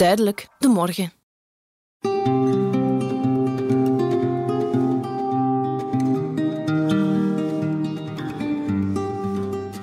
[0.00, 1.12] Duidelijk, de morgen.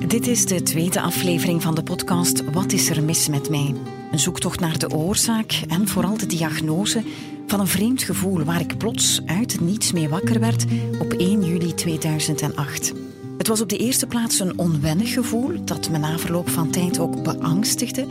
[0.08, 3.76] Dit is de tweede aflevering van de podcast Wat is er mis met mij?
[4.12, 7.04] Een zoektocht naar de oorzaak en vooral de diagnose
[7.48, 10.66] van een vreemd gevoel waar ik plots uit het niets mee wakker werd
[11.00, 12.94] op 1 juli 2008.
[13.38, 17.00] Het was op de eerste plaats een onwennig gevoel dat me na verloop van tijd
[17.00, 18.06] ook beangstigde.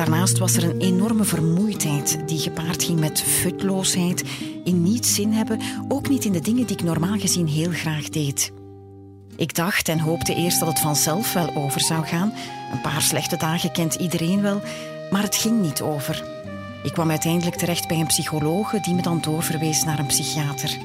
[0.00, 4.24] Daarnaast was er een enorme vermoeidheid die gepaard ging met futloosheid,
[4.64, 8.08] in niets zin hebben, ook niet in de dingen die ik normaal gezien heel graag
[8.08, 8.52] deed.
[9.36, 12.32] Ik dacht en hoopte eerst dat het vanzelf wel over zou gaan.
[12.72, 14.60] Een paar slechte dagen kent iedereen wel,
[15.10, 16.24] maar het ging niet over.
[16.82, 20.76] Ik kwam uiteindelijk terecht bij een psychologe die me dan doorverwees naar een psychiater.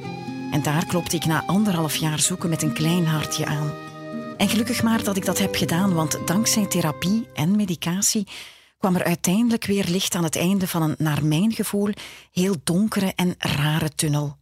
[0.50, 3.72] En daar klopte ik na anderhalf jaar zoeken met een klein hartje aan.
[4.36, 8.26] En gelukkig maar dat ik dat heb gedaan, want dankzij therapie en medicatie
[8.76, 11.90] kwam er uiteindelijk weer licht aan het einde van een, naar mijn gevoel,
[12.32, 14.36] heel donkere en rare tunnel.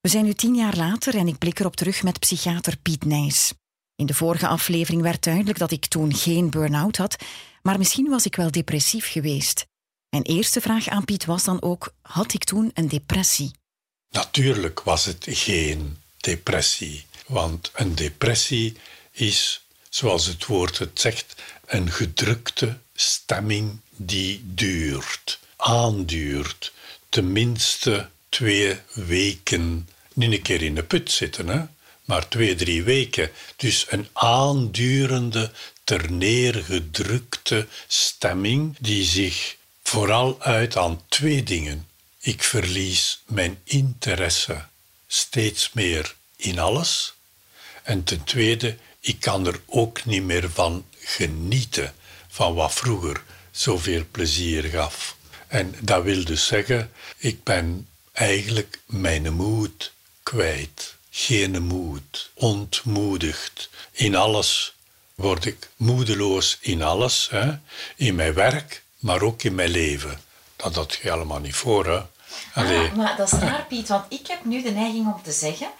[0.00, 3.52] We zijn nu tien jaar later en ik blik erop terug met psychiater Piet Nijs.
[3.96, 7.16] In de vorige aflevering werd duidelijk dat ik toen geen burn-out had,
[7.62, 9.66] maar misschien was ik wel depressief geweest.
[10.08, 13.50] Mijn eerste vraag aan Piet was dan ook: had ik toen een depressie?
[14.10, 18.76] Natuurlijk was het geen depressie, want een depressie
[19.10, 26.72] is, zoals het woord het zegt, een gedrukte stemming die duurt, aanduurt,
[27.08, 29.88] tenminste twee weken.
[30.12, 31.62] Niet een keer in de put zitten, hè?
[32.04, 33.30] maar twee, drie weken.
[33.56, 35.50] Dus een aandurende,
[35.84, 41.86] terneergedrukte stemming die zich vooral uit aan twee dingen.
[42.20, 44.64] Ik verlies mijn interesse
[45.06, 47.14] steeds meer in alles.
[47.82, 51.94] En ten tweede, ik kan er ook niet meer van genieten
[52.32, 55.16] van wat vroeger zoveel plezier gaf.
[55.46, 60.94] En dat wil dus zeggen, ik ben eigenlijk mijn moed kwijt.
[61.10, 63.70] Geen moed, ontmoedigd.
[63.90, 64.74] In alles
[65.14, 67.28] word ik moedeloos in alles.
[67.30, 67.58] Hè?
[67.96, 70.20] In mijn werk, maar ook in mijn leven.
[70.56, 72.02] Dat had je allemaal niet voor, hè?
[72.54, 75.70] Ah, maar dat is raar, Piet, want ik heb nu de neiging om te zeggen,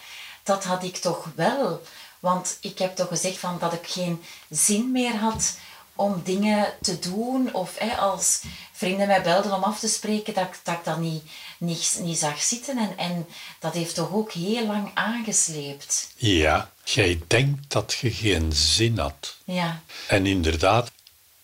[0.43, 1.83] dat had ik toch wel.
[2.21, 5.57] Want ik heb toch gezegd van dat ik geen zin meer had
[5.95, 7.55] om dingen te doen.
[7.55, 8.41] Of hè, als
[8.73, 11.23] vrienden mij belden om af te spreken, dat, dat ik dat niet,
[11.59, 12.79] niet, niet zag zitten.
[12.79, 13.27] En, en
[13.59, 16.11] dat heeft toch ook heel lang aangesleept.
[16.17, 19.37] Ja, jij denkt dat je geen zin had.
[19.45, 19.83] Ja.
[20.09, 20.91] En inderdaad,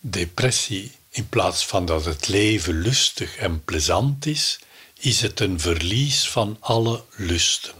[0.00, 4.58] depressie, in plaats van dat het leven lustig en plezant is,
[4.98, 7.74] is het een verlies van alle lusten.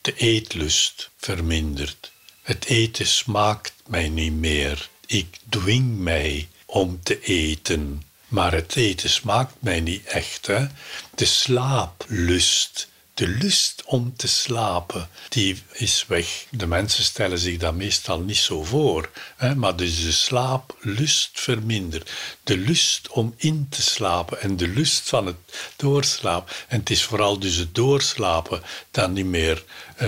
[0.00, 2.12] De eetlust vermindert.
[2.42, 4.88] Het eten smaakt mij niet meer.
[5.06, 8.02] Ik dwing mij om te eten.
[8.28, 10.46] Maar het eten smaakt mij niet echt.
[10.46, 10.66] Hè?
[11.14, 16.46] De slaaplust, de lust om te slapen, die is weg.
[16.50, 19.10] De mensen stellen zich dat meestal niet zo voor.
[19.36, 19.54] Hè?
[19.54, 22.10] Maar dus de slaaplust vermindert.
[22.44, 25.36] De lust om in te slapen en de lust van het
[25.76, 26.54] doorslapen.
[26.68, 29.64] En het is vooral dus het doorslapen dat niet meer...
[29.94, 30.00] Uh,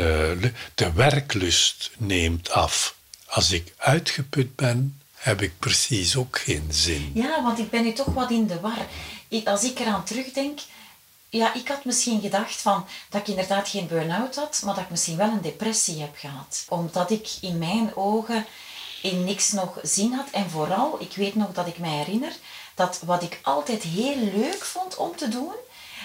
[0.74, 2.95] de werklust neemt af.
[3.26, 7.10] Als ik uitgeput ben, heb ik precies ook geen zin.
[7.14, 8.86] Ja, want ik ben nu toch wat in de war.
[9.44, 10.60] als ik eraan terugdenk,
[11.28, 14.90] ja, ik had misschien gedacht van, dat ik inderdaad geen burn-out had, maar dat ik
[14.90, 16.64] misschien wel een depressie heb gehad.
[16.68, 18.46] Omdat ik in mijn ogen
[19.02, 20.30] in niks nog zin had.
[20.30, 22.32] En vooral, ik weet nog dat ik mij herinner,
[22.74, 25.52] dat wat ik altijd heel leuk vond om te doen,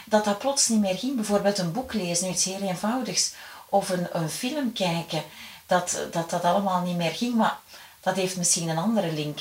[0.06, 1.16] dat dat plots niet meer ging.
[1.16, 3.34] Bijvoorbeeld een boek lezen, iets heel eenvoudigs.
[3.70, 5.24] Of een, een film kijken
[5.72, 7.36] dat, dat dat allemaal niet meer ging.
[7.36, 7.60] Maar
[8.02, 9.40] dat heeft misschien een andere link.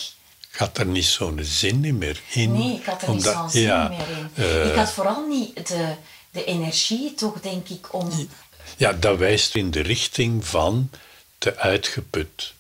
[0.51, 2.53] Gaat er niet zo'n zin meer in?
[2.53, 4.31] Nee, ik had er niet zo'n zin meer in.
[4.35, 5.95] Uh, ik had vooral niet de,
[6.31, 8.29] de energie, toch, denk ik, om...
[8.77, 10.91] Ja, dat wijst in de richting van
[11.39, 12.53] te uitgeput,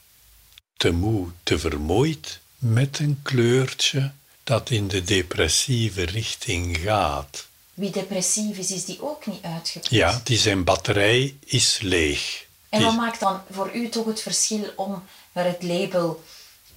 [0.76, 4.12] te moe, te vermoeid, met een kleurtje
[4.44, 7.46] dat in de depressieve richting gaat.
[7.74, 9.90] Wie depressief is, is die ook niet uitgeput?
[9.90, 12.48] Ja, die zijn batterij is leeg.
[12.70, 16.24] En wat maakt dan voor u toch het verschil om er het label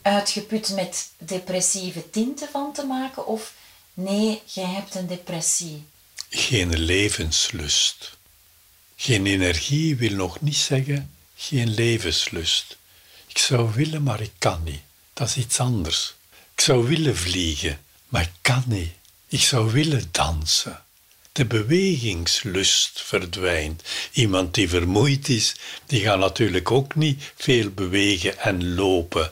[0.01, 3.27] uitgeput met depressieve tinten van te maken?
[3.27, 3.53] Of
[3.93, 5.83] nee, jij hebt een depressie?
[6.29, 8.17] Geen levenslust.
[8.95, 12.77] Geen energie wil nog niet zeggen geen levenslust.
[13.27, 14.81] Ik zou willen, maar ik kan niet.
[15.13, 16.13] Dat is iets anders.
[16.55, 18.91] Ik zou willen vliegen, maar ik kan niet.
[19.27, 20.83] Ik zou willen dansen
[21.33, 23.83] de bewegingslust verdwijnt.
[24.11, 29.31] Iemand die vermoeid is, die gaat natuurlijk ook niet veel bewegen en lopen.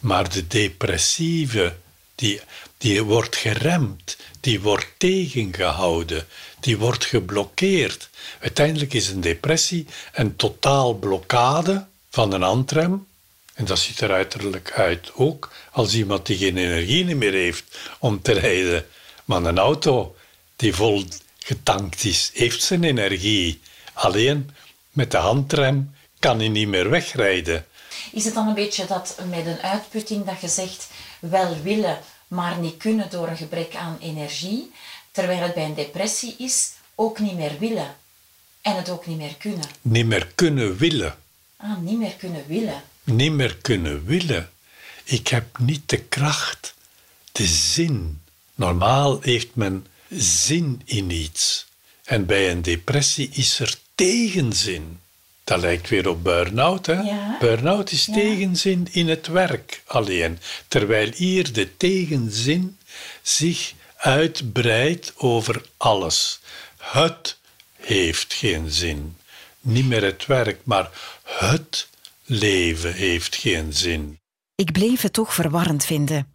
[0.00, 1.76] Maar de depressieve,
[2.14, 2.40] die,
[2.78, 6.26] die wordt geremd, die wordt tegengehouden,
[6.60, 8.08] die wordt geblokkeerd.
[8.40, 13.06] Uiteindelijk is een depressie een totaal blokkade van een handrem.
[13.54, 18.22] En dat ziet er uiterlijk uit ook als iemand die geen energie meer heeft om
[18.22, 18.86] te rijden.
[19.24, 20.16] Maar een auto
[20.56, 21.04] die vol
[21.44, 23.60] getankt is, heeft zijn energie.
[23.92, 24.50] Alleen
[24.90, 27.66] met de handrem kan hij niet meer wegrijden.
[28.12, 30.88] Is het dan een beetje dat met een uitputting dat je zegt
[31.18, 31.98] wel willen,
[32.28, 34.72] maar niet kunnen door een gebrek aan energie,
[35.10, 37.96] terwijl het bij een depressie is ook niet meer willen
[38.62, 39.68] en het ook niet meer kunnen?
[39.82, 41.16] Niet meer kunnen willen.
[41.56, 42.82] Ah, niet meer kunnen willen.
[43.04, 44.50] Niet meer kunnen willen.
[45.04, 46.74] Ik heb niet de kracht,
[47.32, 48.20] de zin.
[48.54, 51.66] Normaal heeft men zin in iets.
[52.04, 54.98] En bij een depressie is er tegenzin.
[55.44, 56.86] Dat lijkt weer op burn-out.
[56.86, 57.02] Hè?
[57.40, 60.38] Burn-out is tegenzin in het werk alleen,
[60.68, 62.78] terwijl hier de tegenzin
[63.22, 66.40] zich uitbreidt over alles.
[66.76, 67.36] Het
[67.76, 69.16] heeft geen zin.
[69.60, 70.90] Niet meer het werk, maar
[71.22, 71.88] het
[72.24, 74.18] leven heeft geen zin.
[74.54, 76.33] Ik bleef het toch verwarrend vinden.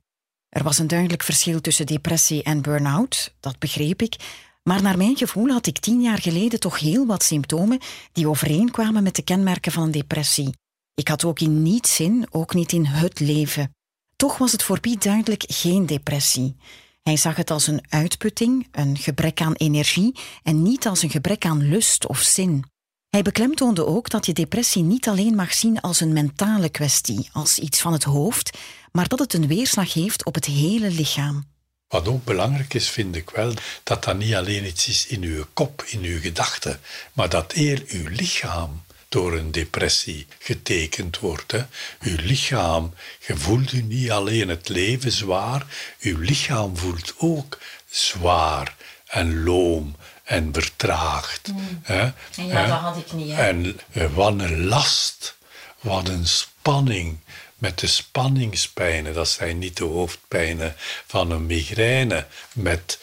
[0.49, 4.15] Er was een duidelijk verschil tussen depressie en burn-out, dat begreep ik,
[4.63, 7.79] maar naar mijn gevoel had ik tien jaar geleden toch heel wat symptomen
[8.11, 10.53] die overeenkwamen met de kenmerken van een depressie.
[10.93, 13.73] Ik had ook in niets zin, ook niet in het leven.
[14.15, 16.55] Toch was het voor Piet duidelijk geen depressie.
[17.03, 21.45] Hij zag het als een uitputting, een gebrek aan energie en niet als een gebrek
[21.45, 22.63] aan lust of zin.
[23.09, 27.59] Hij beklemtoonde ook dat je depressie niet alleen mag zien als een mentale kwestie, als
[27.59, 28.57] iets van het hoofd,
[28.91, 31.47] maar dat het een weerslag heeft op het hele lichaam.
[31.87, 33.53] Wat ook belangrijk is, vind ik wel,
[33.83, 36.79] dat dat niet alleen iets is in uw kop, in uw gedachten,
[37.13, 41.51] maar dat heel uw lichaam door een depressie getekend wordt.
[41.51, 41.65] Hè.
[42.01, 42.93] Uw lichaam,
[43.27, 45.65] je voelt u niet alleen het leven zwaar,
[45.99, 47.59] uw lichaam voelt ook
[47.89, 48.75] zwaar
[49.05, 51.47] en loom en vertraagd.
[51.47, 51.79] Mm.
[51.83, 52.11] Hè.
[52.35, 53.35] En ja, dat had ik niet.
[53.35, 53.47] Hè.
[53.47, 55.37] En eh, wat een last,
[55.79, 57.17] wat een spanning
[57.59, 60.75] met de spanningspijnen, dat zijn niet de hoofdpijnen
[61.07, 62.99] van een migraine, met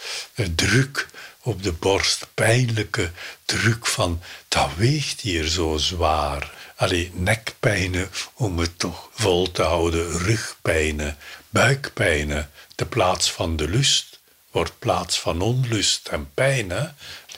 [0.55, 1.08] druk
[1.41, 3.11] op de borst, pijnlijke
[3.44, 6.53] druk van dat weegt hier zo zwaar.
[6.76, 11.17] Allee, nekpijnen om het toch vol te houden, rugpijnen,
[11.50, 12.50] buikpijnen.
[12.75, 14.20] De plaats van de lust
[14.50, 16.70] wordt plaats van onlust en pijn.
[16.70, 16.87] Hè?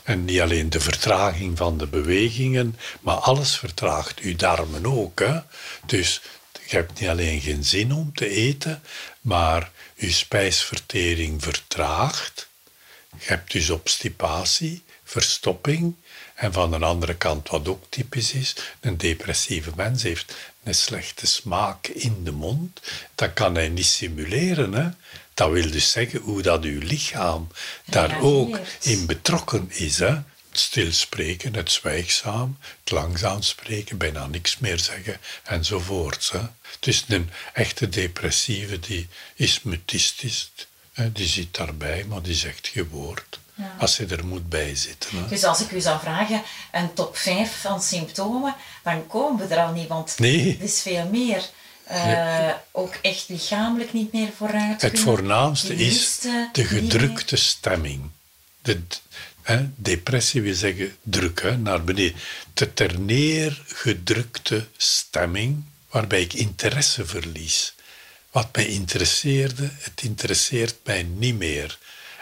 [0.02, 4.18] En niet alleen de vertraging van de bewegingen, maar alles vertraagt.
[4.18, 5.18] Uw darmen ook.
[5.18, 5.38] Hè?
[5.86, 6.20] Dus
[6.68, 8.82] je hebt niet alleen geen zin om te eten,
[9.20, 12.48] maar je spijsvertering vertraagt.
[13.18, 15.94] Je hebt dus obstipatie, verstopping.
[16.34, 21.26] En van de andere kant, wat ook typisch is, een depressieve mens heeft een slechte
[21.26, 22.80] smaak in de mond.
[23.14, 24.72] Dat kan hij niet simuleren.
[24.72, 24.88] Hè?
[25.34, 27.48] Dat wil dus zeggen hoe dat uw lichaam
[27.84, 29.98] daar ook in betrokken is.
[29.98, 30.16] Hè?
[30.58, 36.30] stilspreken, het zwijgzaam, het langzaam spreken, bijna niks meer zeggen enzovoort.
[36.32, 36.40] Hè.
[36.80, 40.50] Dus een echte depressieve die is mutistisch,
[40.92, 43.38] hè, die zit daarbij, maar die zegt geen woord.
[43.78, 45.16] Als ze er moet bij zitten.
[45.16, 45.28] Hè.
[45.28, 46.42] Dus als ik u zou vragen
[46.72, 50.50] een top 5 van symptomen, dan komen we er al niet, want nee.
[50.50, 51.48] het is veel meer.
[51.90, 54.82] Uh, Ook echt lichamelijk niet meer vooruit.
[54.82, 56.18] Het voornaamste is
[56.52, 58.10] de gedrukte stemming.
[58.62, 58.80] De,
[59.76, 62.20] Depressie wil zeggen druk, hè, naar beneden.
[62.54, 67.74] De ter neergedrukte stemming waarbij ik interesse verlies.
[68.30, 71.78] Wat mij interesseerde, het interesseert mij niet meer.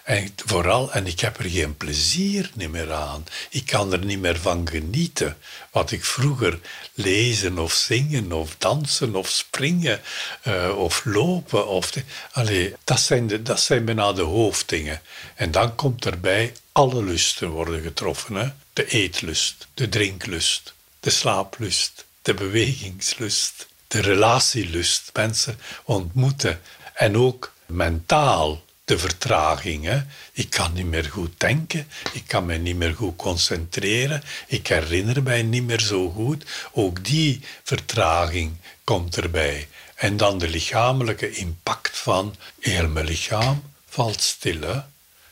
[0.07, 3.27] En vooral, en ik heb er geen plezier meer aan.
[3.51, 5.37] Ik kan er niet meer van genieten.
[5.71, 6.61] Wat ik vroeger
[6.95, 10.01] lezen of zingen of dansen of springen
[10.45, 11.69] uh, of lopen.
[11.69, 11.93] Of
[12.33, 15.03] allee, dat, zijn de, dat zijn bijna de hoofddingen.
[15.35, 18.35] En dan komt erbij, alle lusten worden getroffen.
[18.35, 18.49] Hè?
[18.73, 25.11] De eetlust, de drinklust, de slaaplust, de bewegingslust, de relatielust.
[25.13, 26.61] Mensen ontmoeten.
[26.95, 30.03] En ook mentaal de vertraging.
[30.33, 35.23] Ik kan niet meer goed denken, ik kan me niet meer goed concentreren, ik herinner
[35.23, 36.45] mij niet meer zo goed.
[36.73, 39.69] Ook die vertraging komt erbij.
[39.95, 44.61] En dan de lichamelijke impact van heel mijn lichaam valt stil.
[44.61, 44.81] Hè?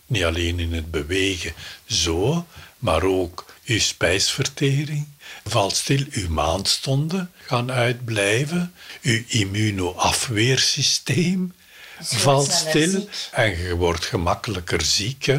[0.06, 1.52] Niet alleen in het bewegen
[1.86, 2.46] zo,
[2.78, 5.06] maar ook uw spijsvertering
[5.44, 11.54] valt stil, uw maandstonden gaan uitblijven, uw immunoafweersysteem
[12.00, 15.32] valt stil en je wordt gemakkelijker ziek.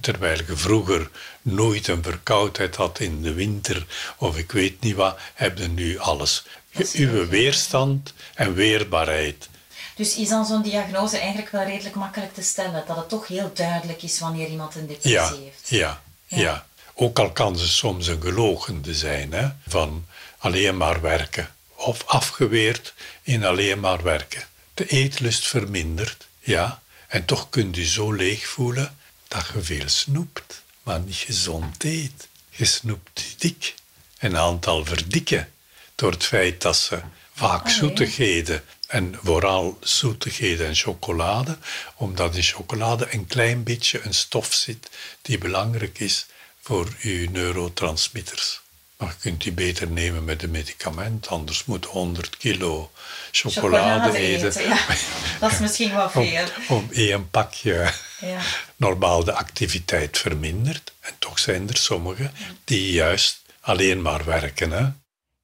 [0.00, 1.10] Terwijl je vroeger
[1.42, 3.86] nooit een verkoudheid had in de winter
[4.16, 6.44] of ik weet niet wat, heb je nu alles.
[6.92, 9.48] Uw weerstand en weerbaarheid
[9.96, 12.84] Dus is dan zo'n diagnose eigenlijk wel redelijk makkelijk te stellen?
[12.86, 15.68] Dat het toch heel duidelijk is wanneer iemand een depressie heeft?
[15.68, 16.66] Ja, ja, ja.
[16.94, 20.06] Ook al kan ze soms een gelogende zijn, hè, van
[20.38, 21.54] alleen maar werken.
[21.74, 24.46] Of afgeweerd in alleen maar werken.
[24.74, 26.82] De eetlust vermindert, ja.
[27.08, 28.96] En toch kunt u zo leeg voelen
[29.28, 32.28] dat je veel snoept, maar niet gezond eet.
[32.50, 33.74] Je snoept dik.
[34.18, 35.52] Een aantal verdikken
[35.94, 37.00] door het feit dat ze
[37.34, 41.58] vaak zoetigheden en vooral zoetigheden en chocolade,
[41.94, 44.90] omdat in chocolade een klein beetje een stof zit
[45.22, 46.26] die belangrijk is
[46.64, 48.60] voor uw neurotransmitters.
[48.96, 52.90] Maar kunt die beter nemen met een medicament, anders moet 100 kilo
[53.30, 54.62] chocolade, eten.
[54.62, 54.78] ja.
[55.40, 56.44] Dat is misschien wel veel.
[56.68, 58.40] Om, om één pakje ja.
[58.76, 60.92] normaal de activiteit vermindert.
[61.00, 62.32] En toch zijn er sommigen
[62.64, 64.70] die juist alleen maar werken.
[64.70, 64.86] Hè?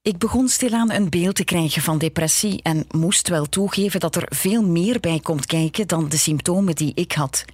[0.02, 4.26] Ik begon stilaan een beeld te krijgen van depressie en moest wel toegeven dat er
[4.28, 7.44] veel meer bij komt kijken dan de symptomen die ik had.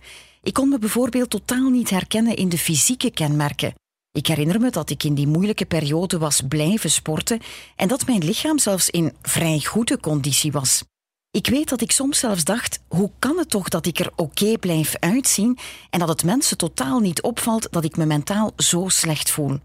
[0.46, 3.74] Ik kon me bijvoorbeeld totaal niet herkennen in de fysieke kenmerken.
[4.12, 7.40] Ik herinner me dat ik in die moeilijke periode was blijven sporten
[7.76, 10.82] en dat mijn lichaam zelfs in vrij goede conditie was.
[11.30, 14.58] Ik weet dat ik soms zelfs dacht: hoe kan het toch dat ik er oké
[14.58, 15.58] blijf uitzien
[15.90, 19.58] en dat het mensen totaal niet opvalt dat ik me mentaal zo slecht voel?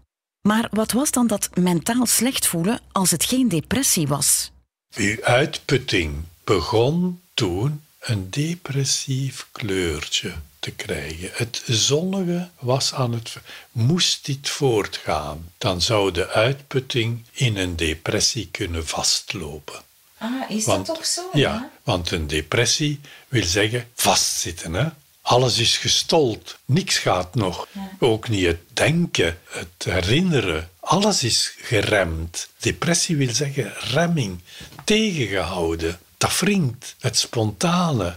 [0.48, 4.50] Maar wat was dan dat mentaal slecht voelen als het geen depressie was?
[4.94, 11.30] Uw uitputting begon toen een depressief kleurtje te krijgen.
[11.32, 13.36] Het zonnige was aan het.
[13.72, 19.82] Moest dit voortgaan, dan zou de uitputting in een depressie kunnen vastlopen.
[20.18, 21.28] Ah, is dat toch zo?
[21.32, 24.72] Ja, want een depressie wil zeggen vastzitten.
[24.72, 24.88] Hè?
[25.22, 27.68] Alles is gestold, niks gaat nog.
[27.98, 30.70] Ook niet het denken, het herinneren.
[30.80, 32.48] Alles is geremd.
[32.58, 34.40] Depressie wil zeggen remming,
[34.84, 36.00] tegengehouden.
[36.16, 38.16] Dat wringt, het spontane.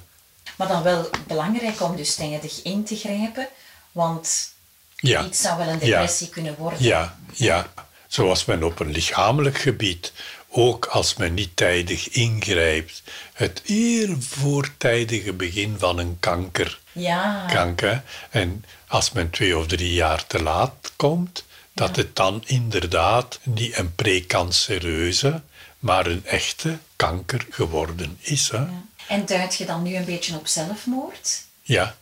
[0.56, 3.48] Maar dan wel belangrijk om dus tijdig in te grijpen,
[3.92, 4.54] want
[4.96, 5.26] ja.
[5.26, 6.84] iets zou wel een depressie kunnen worden.
[6.84, 7.74] Ja, ja,
[8.08, 10.14] zoals men op een lichamelijk gebied
[10.50, 13.04] ook als men niet tijdig ingrijpt.
[13.34, 16.80] Het eer voortijdige begin van een kanker.
[16.92, 17.46] Ja.
[17.54, 18.04] Kanker.
[18.30, 23.78] En als men twee of drie jaar te laat komt, dat het dan inderdaad niet
[23.78, 25.42] een precancereuze,
[25.80, 28.50] maar een echte kanker geworden is.
[28.50, 28.58] Hè?
[28.58, 28.84] Ja.
[29.08, 31.44] En duidt je dan nu een beetje op zelfmoord?
[31.62, 31.98] Ja.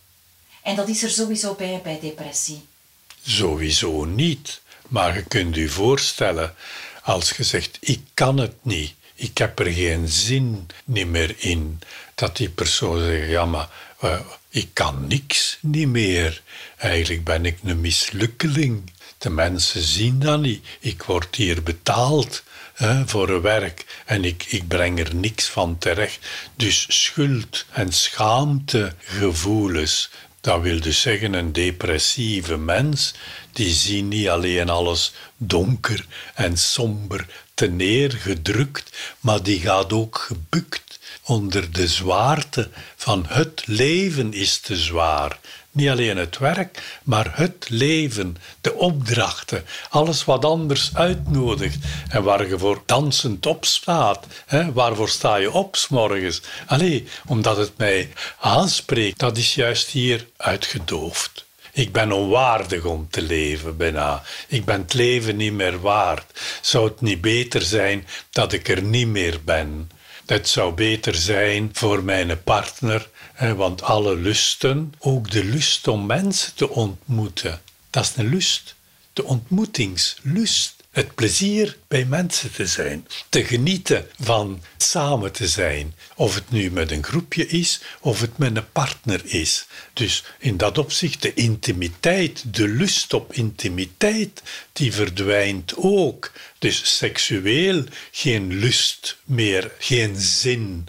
[0.61, 2.65] En dat is er sowieso bij bij depressie?
[3.23, 4.61] Sowieso niet.
[4.87, 6.55] Maar je kunt je voorstellen,
[7.03, 11.81] als je zegt, ik kan het niet, ik heb er geen zin niet meer in,
[12.15, 13.69] dat die persoon zegt, ja maar
[14.03, 14.19] uh,
[14.49, 16.41] ik kan niks niet meer.
[16.77, 18.91] Eigenlijk ben ik een mislukkeling.
[19.17, 20.65] De mensen zien dat niet.
[20.79, 22.43] Ik word hier betaald
[23.05, 26.19] voor een werk en ik, ik breng er niks van terecht.
[26.55, 30.09] Dus schuld en schaamtegevoelens,
[30.41, 33.13] dat wil dus zeggen een depressieve mens,
[33.51, 37.25] die zien niet alleen alles donker en somber
[37.71, 45.39] neergedrukt, maar die gaat ook gebukt onder de zwaarte van het leven is te zwaar.
[45.73, 52.47] Niet alleen het werk, maar het leven, de opdrachten, alles wat anders uitnodigt en waar
[52.47, 54.25] je voor dansend op staat.
[54.45, 54.71] Hè?
[54.71, 56.41] Waarvoor sta je op s'morgens?
[56.65, 61.45] Allee, omdat het mij aanspreekt, dat is juist hier uitgedoofd.
[61.71, 64.23] Ik ben onwaardig om te leven, bijna.
[64.47, 66.39] Ik ben het leven niet meer waard.
[66.61, 69.89] Zou het niet beter zijn dat ik er niet meer ben?
[70.25, 73.09] Het zou beter zijn voor mijn partner,
[73.55, 78.75] want alle lusten, ook de lust om mensen te ontmoeten, dat is een lust.
[79.13, 80.75] De ontmoetingslust.
[80.91, 85.95] Het plezier bij mensen te zijn, te genieten van samen te zijn.
[86.15, 89.65] Of het nu met een groepje is of het met een partner is.
[89.93, 94.41] Dus in dat opzicht de intimiteit, de lust op intimiteit,
[94.73, 96.31] die verdwijnt ook.
[96.63, 100.87] Dus seksueel geen lust meer, geen zin,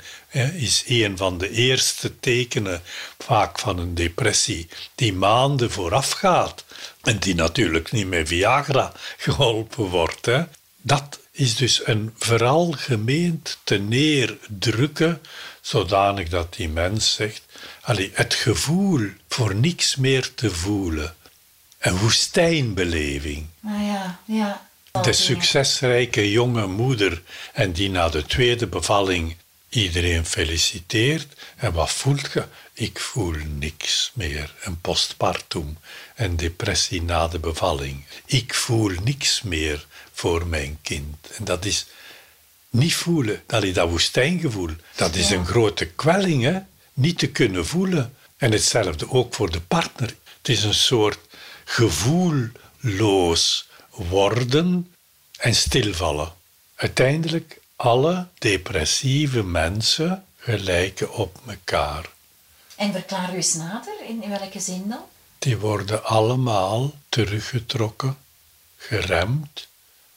[0.54, 2.82] is een van de eerste tekenen
[3.18, 6.64] vaak van een depressie die maanden voorafgaat
[7.02, 10.26] en die natuurlijk niet met Viagra geholpen wordt.
[10.26, 10.44] Hè.
[10.80, 15.20] Dat is dus een veralgemeend te neerdrukken,
[15.60, 17.42] zodanig dat die mens zegt,
[17.80, 21.14] allee, het gevoel voor niks meer te voelen.
[21.78, 23.46] Een woestijnbeleving.
[23.64, 24.72] Ah ja, ja.
[25.02, 27.22] De succesrijke jonge moeder
[27.52, 29.36] en die na de tweede bevalling
[29.68, 31.26] iedereen feliciteert.
[31.56, 32.44] En wat voelt je?
[32.72, 34.54] Ik voel niks meer.
[34.60, 35.78] Een postpartum,
[36.16, 38.04] een depressie na de bevalling.
[38.26, 41.16] Ik voel niks meer voor mijn kind.
[41.36, 41.86] En dat is
[42.70, 43.42] niet voelen.
[43.46, 46.58] Allee, dat woestijngevoel, dat is een grote kwelling, hè?
[46.92, 48.14] niet te kunnen voelen.
[48.36, 50.14] En hetzelfde ook voor de partner.
[50.38, 51.18] Het is een soort
[51.64, 52.52] gevoelloos
[53.94, 54.94] worden
[55.38, 56.32] en stilvallen.
[56.74, 62.10] Uiteindelijk, alle depressieve mensen gelijken op elkaar.
[62.76, 65.02] En verklaar u eens nader, in welke zin dan?
[65.38, 68.16] Die worden allemaal teruggetrokken,
[68.76, 69.68] geremd,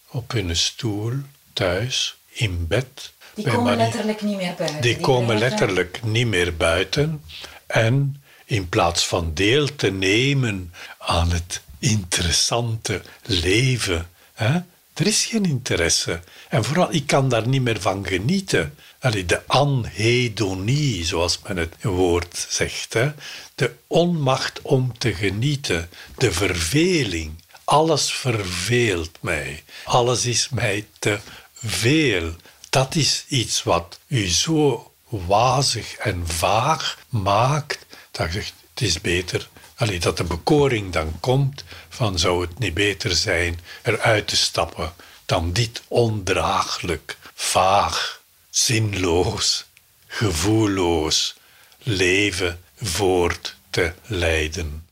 [0.08, 1.14] op hun stoel,
[1.54, 3.12] thuis, in bed.
[3.34, 4.82] Die komen letterlijk niet meer buiten.
[4.82, 7.24] Die, komen letterlijk niet meer buiten.
[7.66, 14.60] En in plaats van deel te nemen aan het interessante leven, hè,
[14.98, 16.20] er is geen interesse.
[16.50, 18.76] En vooral, ik kan daar niet meer van genieten.
[19.00, 22.94] Allee, de anhedonie, zoals men het woord zegt.
[22.94, 23.12] Hè?
[23.56, 25.90] De onmacht om te genieten.
[26.18, 27.32] De verveling.
[27.64, 29.64] Alles verveelt mij.
[29.84, 31.20] Alles is mij te
[31.54, 32.36] veel.
[32.70, 39.02] Dat is iets wat u zo wazig en vaag maakt, dat je zegt, het is
[39.02, 44.36] beter Allee, dat de bekoring dan komt van zou het niet beter zijn eruit te
[44.36, 44.94] stappen
[45.26, 49.66] dan dit ondraaglijk, vaag, zinloos,
[50.08, 51.36] gevoelloos
[51.84, 54.86] leven voort te leiden.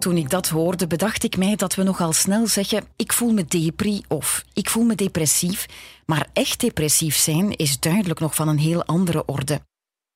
[0.00, 3.44] Toen ik dat hoorde, bedacht ik mij dat we nogal snel zeggen: ik voel me
[3.44, 5.66] depri of ik voel me depressief.
[6.06, 9.60] Maar echt depressief zijn is duidelijk nog van een heel andere orde.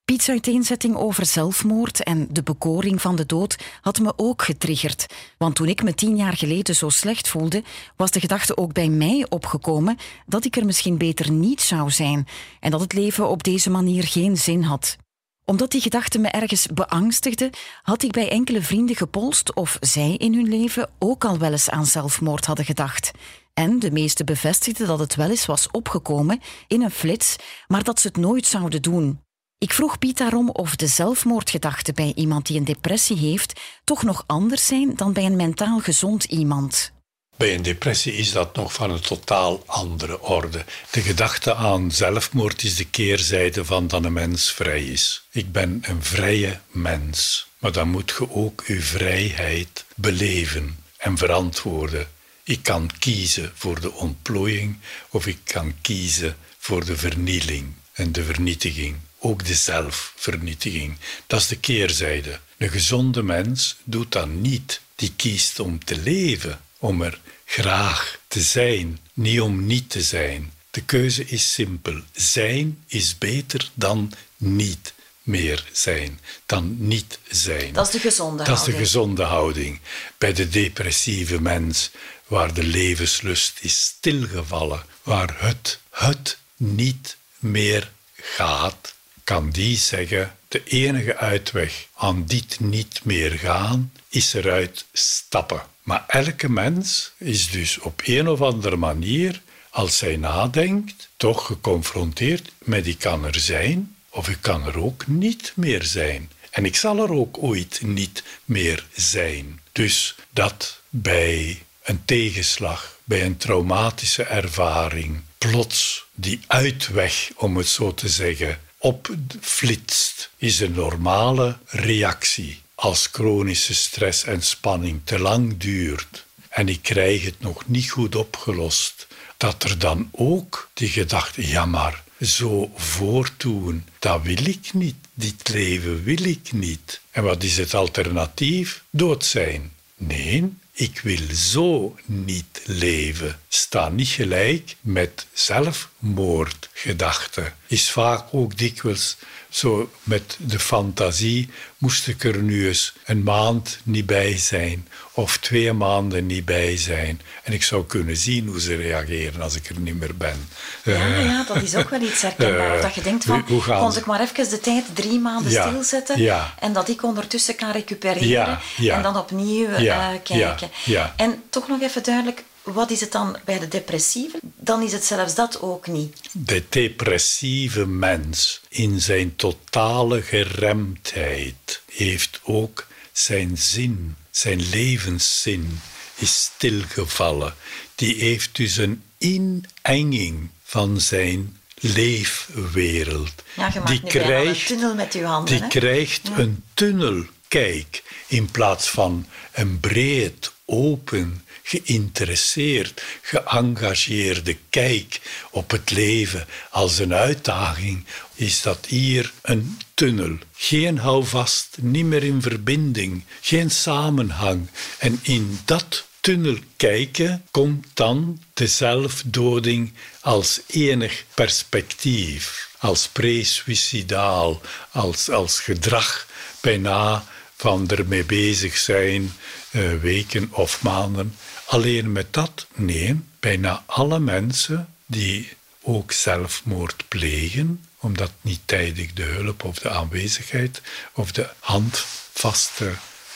[0.04, 5.06] Piet's uiteenzetting over zelfmoord en de bekoring van de dood had me ook getriggerd.
[5.38, 7.62] Want toen ik me tien jaar geleden zo slecht voelde,
[7.96, 12.26] was de gedachte ook bij mij opgekomen dat ik er misschien beter niet zou zijn
[12.60, 14.96] en dat het leven op deze manier geen zin had
[15.44, 17.50] omdat die gedachte me ergens beangstigde,
[17.82, 21.70] had ik bij enkele vrienden gepolst of zij in hun leven ook al wel eens
[21.70, 23.10] aan zelfmoord hadden gedacht.
[23.54, 28.00] En de meesten bevestigden dat het wel eens was opgekomen in een flits, maar dat
[28.00, 29.20] ze het nooit zouden doen.
[29.59, 34.24] Ik vroeg Piet daarom of de zelfmoordgedachten bij iemand die een depressie heeft toch nog
[34.26, 36.93] anders zijn dan bij een mentaal gezond iemand.
[37.37, 40.64] Bij een depressie is dat nog van een totaal andere orde.
[40.90, 45.23] De gedachte aan zelfmoord is de keerzijde van dat een mens vrij is.
[45.31, 52.09] Ik ben een vrije mens, maar dan moet je ook uw vrijheid beleven en verantwoorden.
[52.44, 58.25] Ik kan kiezen voor de ontplooiing of ik kan kiezen voor de vernieling en de
[58.25, 58.97] vernietiging.
[59.18, 60.97] Ook de zelfvernietiging.
[61.27, 62.38] Dat is de keerzijde.
[62.59, 64.81] Een gezonde mens doet dat niet.
[64.94, 70.53] Die kiest om te leven om er graag te zijn, niet om niet te zijn.
[70.70, 72.01] De keuze is simpel.
[72.12, 77.73] Zijn is beter dan niet meer zijn, dan niet zijn.
[77.73, 78.59] Dat is de gezonde houding.
[78.59, 79.81] Dat is de gezonde houding.
[80.18, 81.90] Bij de depressieve mens,
[82.27, 88.94] waar de levenslust is stilgevallen, waar het, het niet meer gaat,
[89.25, 95.73] kan die zeggen: de enige uitweg aan dit niet meer gaan is eruit stappen.
[95.85, 102.53] Maar elke mens is dus op een of andere manier, als zij nadenkt, toch geconfronteerd
[102.59, 106.31] met ik kan er zijn of ik kan er ook niet meer zijn.
[106.51, 109.61] En ik zal er ook ooit niet meer zijn.
[109.73, 117.94] Dus dat bij een tegenslag, bij een traumatische ervaring, plots die uitweg, om het zo
[117.94, 126.25] te zeggen, opflitst, is een normale reactie als chronische stress en spanning te lang duurt
[126.49, 131.66] en ik krijg het nog niet goed opgelost, dat er dan ook die gedachte, ja
[131.66, 137.01] maar, zo voortdoen, dat wil ik niet, dit leven wil ik niet.
[137.11, 138.85] En wat is het alternatief?
[138.90, 139.73] Dood zijn.
[139.97, 143.40] Nee, ik wil zo niet leven.
[143.49, 147.55] Sta niet gelijk met zelfmoordgedachten.
[147.66, 149.16] Is vaak ook dikwijls
[149.56, 155.36] zo met de fantasie moest ik er nu eens een maand niet bij zijn of
[155.36, 157.20] twee maanden niet bij zijn.
[157.42, 160.48] En ik zou kunnen zien hoe ze reageren als ik er niet meer ben.
[160.84, 162.76] Ja, uh, ja dat is ook wel iets herkenbaar.
[162.76, 166.54] Uh, dat je denkt van, kon ik maar even de tijd drie maanden stilzetten ja.
[166.58, 170.70] en dat ik ondertussen kan recupereren en dan opnieuw uh, kijken.
[171.16, 174.38] En toch nog even duidelijk, wat is het dan bij de depressieve?
[174.42, 176.16] Dan is het zelfs dat ook niet.
[176.33, 185.81] De depressieve mens in zijn totale geremdheid heeft ook zijn zin, zijn levenszin
[186.14, 187.55] is stilgevallen.
[187.94, 193.33] Die heeft dus een inenging van zijn leefwereld.
[193.57, 195.59] Ja, die krijgt, een tunnel met je handen.
[195.59, 205.90] Die krijgt een tunnelkijk in plaats van een breed, open, geïnteresseerd, geëngageerde kijk op het
[205.90, 210.38] leven als een uitdaging, is dat hier een tunnel.
[210.57, 214.68] Geen houvast, niet meer in verbinding, geen samenhang.
[214.98, 225.31] En in dat tunnel kijken komt dan de zelfdoding als enig perspectief, als pre-suicidaal, als,
[225.31, 226.27] als gedrag
[226.61, 227.24] bijna
[227.57, 229.33] van ermee bezig zijn,
[229.70, 231.37] uh, weken of maanden.
[231.74, 232.66] Alleen met dat?
[232.74, 239.90] Nee, bijna alle mensen die ook zelfmoord plegen, omdat niet tijdig de hulp of de
[239.90, 240.82] aanwezigheid
[241.12, 242.92] of de handvaste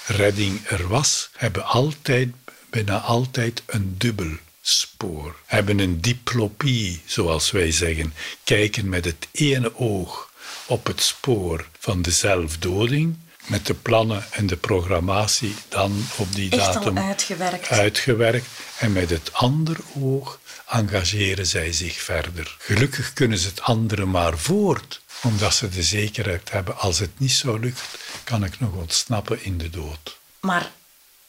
[0.07, 2.29] redding er was, hebben altijd,
[2.71, 5.37] bijna altijd een dubbel spoor.
[5.47, 10.33] Hebben een diplopie, zoals wij zeggen, kijken met het ene oog
[10.67, 13.17] op het spoor van de zelfdoding
[13.49, 17.69] met de plannen en de programmatie dan op die Echt datum uitgewerkt.
[17.69, 18.47] uitgewerkt.
[18.79, 22.57] En met het andere oog engageren zij zich verder.
[22.59, 27.33] Gelukkig kunnen ze het andere maar voort, omdat ze de zekerheid hebben: als het niet
[27.33, 27.81] zo lukt,
[28.25, 30.19] kan ik nog ontsnappen in de dood.
[30.41, 30.71] Maar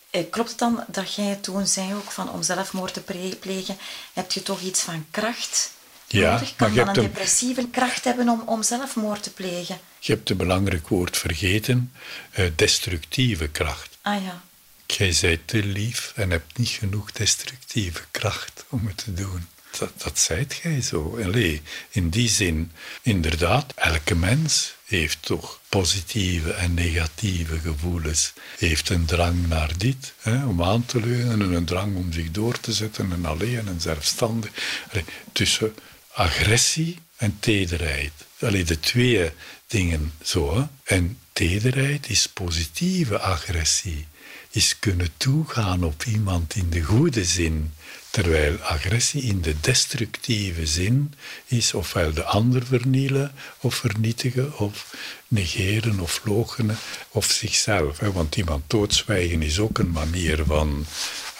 [0.10, 3.78] eh, klopt het dan dat jij toen zei ook van om zelfmoord te plegen,
[4.14, 5.72] heb je toch iets van kracht
[6.17, 6.56] ja, nodig?
[6.56, 9.80] Kan maar dan een depressieve kracht hebben om, om zelfmoord te plegen?
[10.00, 11.91] Je hebt een belangrijk woord vergeten,
[12.39, 13.98] uh, destructieve kracht.
[14.02, 14.41] Ah ja.
[14.86, 19.48] Jij bent te lief en hebt niet genoeg destructieve kracht om het te doen.
[19.78, 21.19] Dat, dat zijt jij zo.
[21.24, 28.34] Allee, in die zin, inderdaad, elke mens heeft toch positieve en negatieve gevoelens.
[28.58, 32.32] Heeft een drang naar dit, hè, om aan te leunen, en een drang om zich
[32.32, 34.52] door te zetten en alleen en zelfstandig.
[34.91, 35.76] Allee, tussen
[36.20, 38.12] agressie en tederheid.
[38.40, 39.32] Allee, de twee
[39.68, 40.68] dingen zo.
[40.84, 44.08] En tederheid is positieve agressie.
[44.50, 47.74] Is kunnen toegaan op iemand in de goede zin.
[48.10, 51.13] Terwijl agressie in de destructieve zin
[51.45, 54.95] is ofwel de ander vernielen of vernietigen of
[55.28, 56.78] negeren of logenen
[57.10, 58.00] of zichzelf.
[58.00, 60.86] Want iemand doodzwijgen is ook een manier van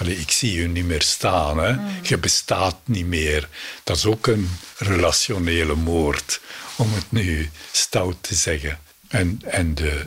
[0.08, 1.58] ik zie je niet meer staan.
[1.58, 1.74] Hè?
[1.74, 1.90] Mm.
[2.04, 3.50] Je bestaat niet meer.
[3.84, 6.42] Dat is ook een relationele moord,
[6.76, 8.80] om het nu stout te zeggen.
[9.08, 10.06] En, en de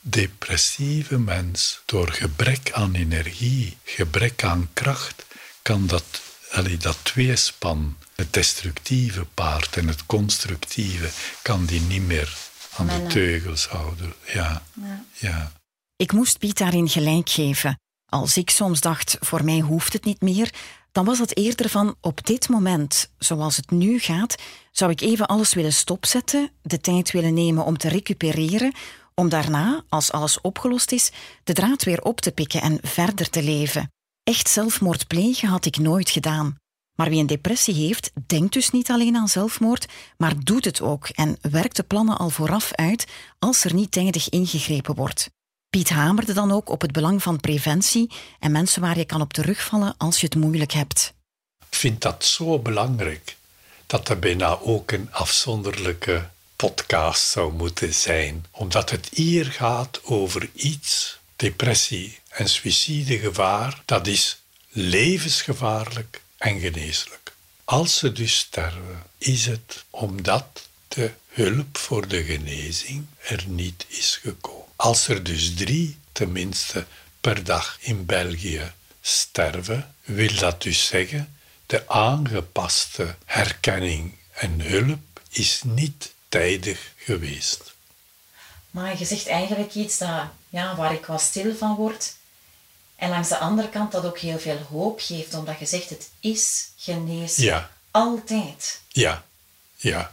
[0.00, 5.24] depressieve mens, door gebrek aan energie, gebrek aan kracht,
[5.62, 11.10] kan dat, allee, dat tweespan, het destructieve paard en het constructieve,
[11.42, 12.36] kan die niet meer
[12.76, 14.14] aan de teugels houden.
[14.32, 14.62] Ja.
[14.74, 15.04] ja.
[15.12, 15.52] ja.
[15.96, 17.78] Ik moest Piet daarin gelijk geven.
[18.06, 20.52] Als ik soms dacht, voor mij hoeft het niet meer,
[20.92, 24.34] dan was het eerder van op dit moment, zoals het nu gaat,
[24.70, 28.72] zou ik even alles willen stopzetten, de tijd willen nemen om te recupereren,
[29.14, 31.10] om daarna, als alles opgelost is,
[31.44, 33.90] de draad weer op te pikken en verder te leven.
[34.30, 36.56] Echt zelfmoord plegen had ik nooit gedaan.
[36.96, 41.08] Maar wie een depressie heeft, denkt dus niet alleen aan zelfmoord, maar doet het ook
[41.08, 43.06] en werkt de plannen al vooraf uit
[43.38, 45.30] als er niet tijdig ingegrepen wordt.
[45.70, 49.32] Piet hamerde dan ook op het belang van preventie en mensen waar je kan op
[49.32, 51.14] terugvallen als je het moeilijk hebt.
[51.70, 53.36] Ik vind dat zo belangrijk
[53.86, 60.50] dat er bijna ook een afzonderlijke podcast zou moeten zijn, omdat het hier gaat over
[60.54, 67.32] iets, depressie en suïcidegevaar, dat is levensgevaarlijk en geneeslijk.
[67.64, 74.18] Als ze dus sterven, is het omdat de hulp voor de genezing er niet is
[74.22, 74.66] gekomen.
[74.76, 76.86] Als er dus drie tenminste
[77.20, 85.62] per dag in België sterven, wil dat dus zeggen de aangepaste herkenning en hulp is
[85.64, 87.74] niet tijdig geweest.
[88.70, 92.14] Maar je zegt eigenlijk iets dat, ja, waar ik wel stil van word.
[93.00, 96.08] En langs de andere kant dat ook heel veel hoop geeft, omdat je zegt het
[96.20, 97.44] is genezen.
[97.44, 97.70] Ja.
[97.90, 98.80] Altijd.
[98.88, 99.22] Ja,
[99.76, 100.12] ja.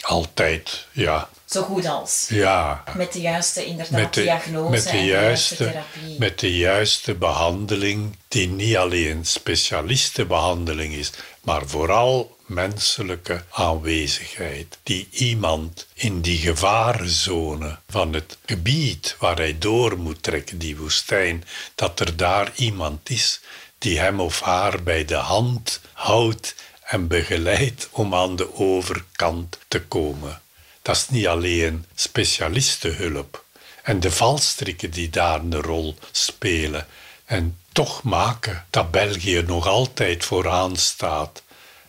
[0.00, 1.28] Altijd, ja.
[1.44, 2.26] Zo goed als.
[2.28, 2.84] Ja.
[2.94, 6.18] Met de juiste inderdaad, met de, diagnose met de, en juiste, de juiste therapie.
[6.18, 11.10] Met de juiste behandeling, die niet alleen specialistenbehandeling is,
[11.48, 14.78] maar vooral menselijke aanwezigheid.
[14.82, 21.44] Die iemand in die gevarenzone van het gebied waar hij door moet trekken, die woestijn,
[21.74, 23.40] dat er daar iemand is
[23.78, 29.82] die hem of haar bij de hand houdt en begeleidt om aan de overkant te
[29.82, 30.40] komen.
[30.82, 33.44] Dat is niet alleen specialistenhulp
[33.82, 36.86] en de valstrikken die daar een rol spelen
[37.24, 41.42] en toch maken dat België nog altijd vooraan staat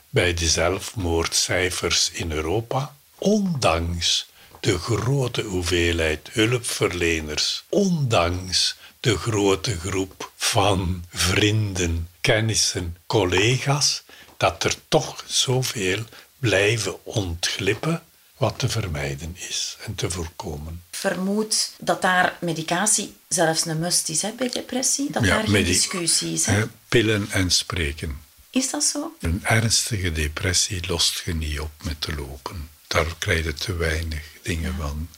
[0.10, 4.28] bij de zelfmoordcijfers in Europa, ondanks
[4.60, 14.04] de grote hoeveelheid hulpverleners, ondanks de grote groep van vrienden, kennissen, collega's,
[14.38, 16.04] dat er toch zoveel
[16.40, 18.04] blijven ontglippen
[18.40, 20.84] wat te vermijden is en te voorkomen.
[20.92, 26.34] Vermoed dat daar medicatie zelfs een must is hè, bij depressie, dat daar geen discussie
[26.34, 26.46] is.
[26.46, 26.68] Hè?
[26.88, 28.22] Pillen en spreken.
[28.50, 29.16] Is dat zo?
[29.20, 32.70] Een ernstige depressie lost je niet op met te lopen.
[32.88, 35.10] Daar krijg je te weinig dingen van.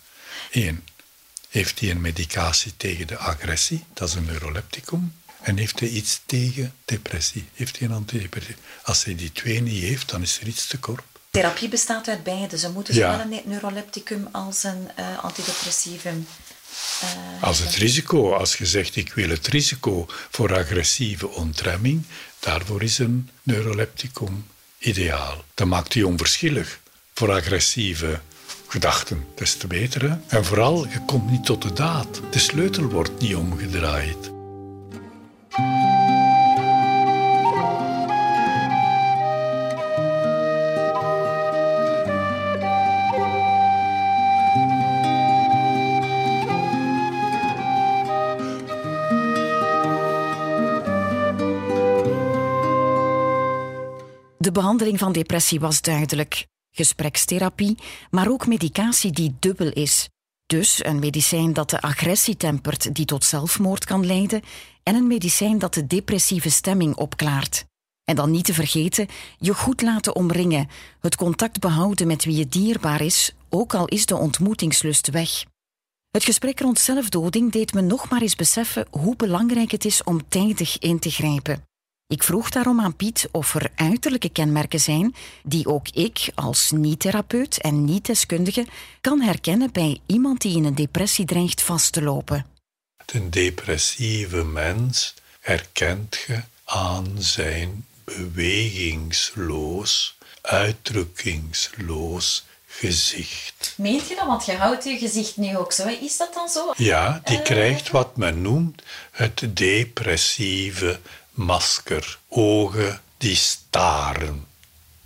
[0.51, 0.83] Eén,
[1.49, 5.13] heeft hij een medicatie tegen de agressie, dat is een neurolepticum.
[5.41, 7.45] En heeft hij iets tegen depressie?
[7.53, 8.57] Heeft hij een antidepressief?
[8.83, 11.03] Als hij die twee niet heeft, dan is er iets te kort.
[11.31, 12.57] Therapie bestaat uit beide.
[12.57, 16.27] Ze moeten zowel een neurolepticum als een uh, antidepressivum.
[17.03, 22.03] Uh, als het risico, als je zegt ik wil het risico voor agressieve ontremming,
[22.39, 24.45] daarvoor is een neurolepticum
[24.77, 25.43] ideaal.
[25.53, 26.79] Dat maakt die onverschillig
[27.13, 28.19] voor agressieve
[28.67, 30.09] gedachten, des te beter.
[30.09, 30.37] Hè?
[30.37, 32.21] En vooral, je komt niet tot de daad.
[32.31, 34.31] De sleutel wordt niet omgedraaid.
[54.41, 56.47] De behandeling van depressie was duidelijk.
[56.71, 57.77] Gesprekstherapie,
[58.09, 60.09] maar ook medicatie die dubbel is.
[60.45, 64.41] Dus een medicijn dat de agressie tempert die tot zelfmoord kan leiden
[64.83, 67.65] en een medicijn dat de depressieve stemming opklaart.
[68.03, 72.47] En dan niet te vergeten, je goed laten omringen, het contact behouden met wie je
[72.47, 75.43] dierbaar is, ook al is de ontmoetingslust weg.
[76.11, 80.27] Het gesprek rond zelfdoding deed me nog maar eens beseffen hoe belangrijk het is om
[80.27, 81.69] tijdig in te grijpen.
[82.11, 87.61] Ik vroeg daarom aan Piet of er uiterlijke kenmerken zijn die ook ik als niet-therapeut
[87.61, 88.65] en niet-deskundige
[89.01, 92.45] kan herkennen bij iemand die in een depressie dreigt vast te lopen.
[93.05, 103.73] Een depressieve mens herkent je aan zijn bewegingsloos, uitdrukkingsloos gezicht.
[103.77, 104.25] Meent je dat?
[104.25, 105.87] Want je houdt je gezicht nu ook zo.
[105.87, 106.73] Is dat dan zo?
[106.77, 107.43] Ja, die uh...
[107.43, 110.99] krijgt wat men noemt het depressieve
[111.41, 114.45] masker, ogen die staren,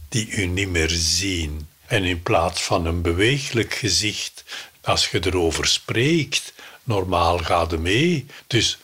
[0.10, 1.68] die u niet meer zien.
[1.86, 4.44] En in plaats van een beweeglijk gezicht,
[4.82, 8.26] als je erover spreekt, normaal gaat het mee.
[8.48, 8.78] Dus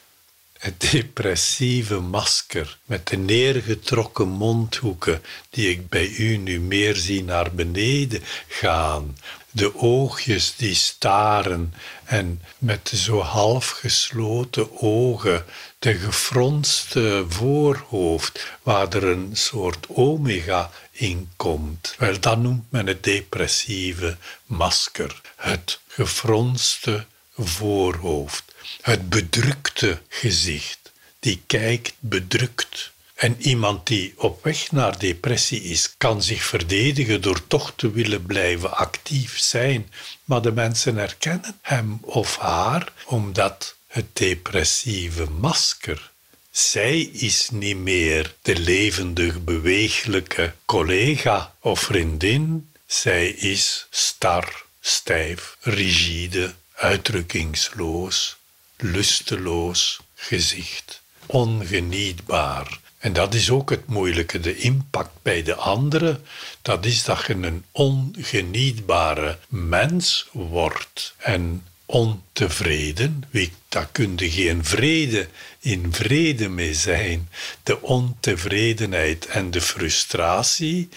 [0.61, 7.51] het depressieve masker met de neergetrokken mondhoeken, die ik bij u nu meer zie naar
[7.51, 9.17] beneden gaan,
[9.51, 15.45] de oogjes die staren en met zo half gesloten ogen,
[15.81, 21.95] de gefronste voorhoofd, waar er een soort omega in komt.
[21.97, 25.21] Wel, dat noemt men het depressieve masker.
[25.35, 27.05] Het gefronste
[27.37, 28.43] voorhoofd,
[28.81, 32.91] het bedrukte gezicht, die kijkt bedrukt.
[33.13, 38.25] En iemand die op weg naar depressie is, kan zich verdedigen door toch te willen
[38.25, 39.91] blijven actief zijn.
[40.25, 46.11] Maar de mensen herkennen hem of haar omdat het depressieve masker.
[46.51, 52.69] Zij is niet meer de levendig beweeglijke collega of vriendin.
[52.85, 58.37] Zij is star, stijf, rigide, uitdrukkingsloos,
[58.77, 62.79] lusteloos gezicht, ongenietbaar.
[62.97, 66.25] En dat is ook het moeilijke, de impact bij de anderen.
[66.61, 71.13] Dat is dat je een ongenietbare mens wordt.
[71.17, 75.27] En ontevreden, wie, daar kun je geen vrede
[75.59, 77.29] in vrede mee zijn.
[77.63, 80.89] De ontevredenheid en de frustratie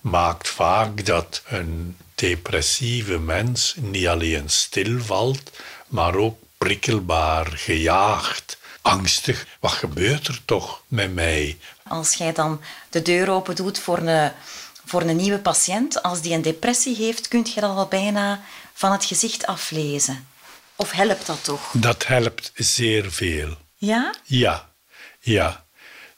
[0.00, 5.50] maakt vaak dat een depressieve mens niet alleen stilvalt,
[5.88, 9.46] maar ook prikkelbaar, gejaagd, angstig.
[9.60, 11.58] Wat gebeurt er toch met mij?
[11.88, 12.60] Als jij dan
[12.90, 14.32] de deur open doet voor een,
[14.84, 18.40] voor een nieuwe patiënt, als die een depressie heeft, kun je dat al bijna
[18.72, 20.26] van het gezicht aflezen.
[20.76, 21.70] Of helpt dat toch?
[21.72, 23.58] Dat helpt zeer veel.
[23.76, 24.14] Ja?
[24.24, 24.70] Ja,
[25.20, 25.64] ja.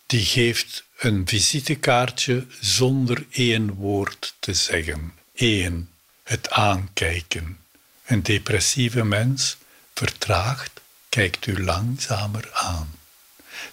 [0.06, 5.14] Die geeft een visitekaartje zonder één woord te zeggen.
[5.34, 5.90] Eén,
[6.22, 7.58] het aankijken.
[8.04, 9.56] Een depressieve mens
[9.94, 12.94] vertraagt, kijkt u langzamer aan.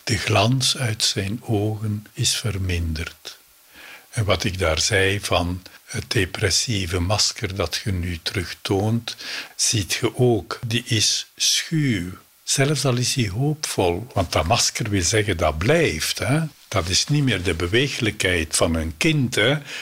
[0.03, 3.37] De glans uit zijn ogen is verminderd.
[4.09, 9.15] En wat ik daar zei van het depressieve masker dat je nu terugtoont,
[9.55, 12.11] ziet je ook, die is schuw,
[12.43, 14.07] zelfs al is hij hoopvol.
[14.13, 16.19] Want dat masker wil zeggen dat blijft.
[16.19, 16.39] Hè?
[16.67, 19.37] Dat is niet meer de beweeglijkheid van een kind.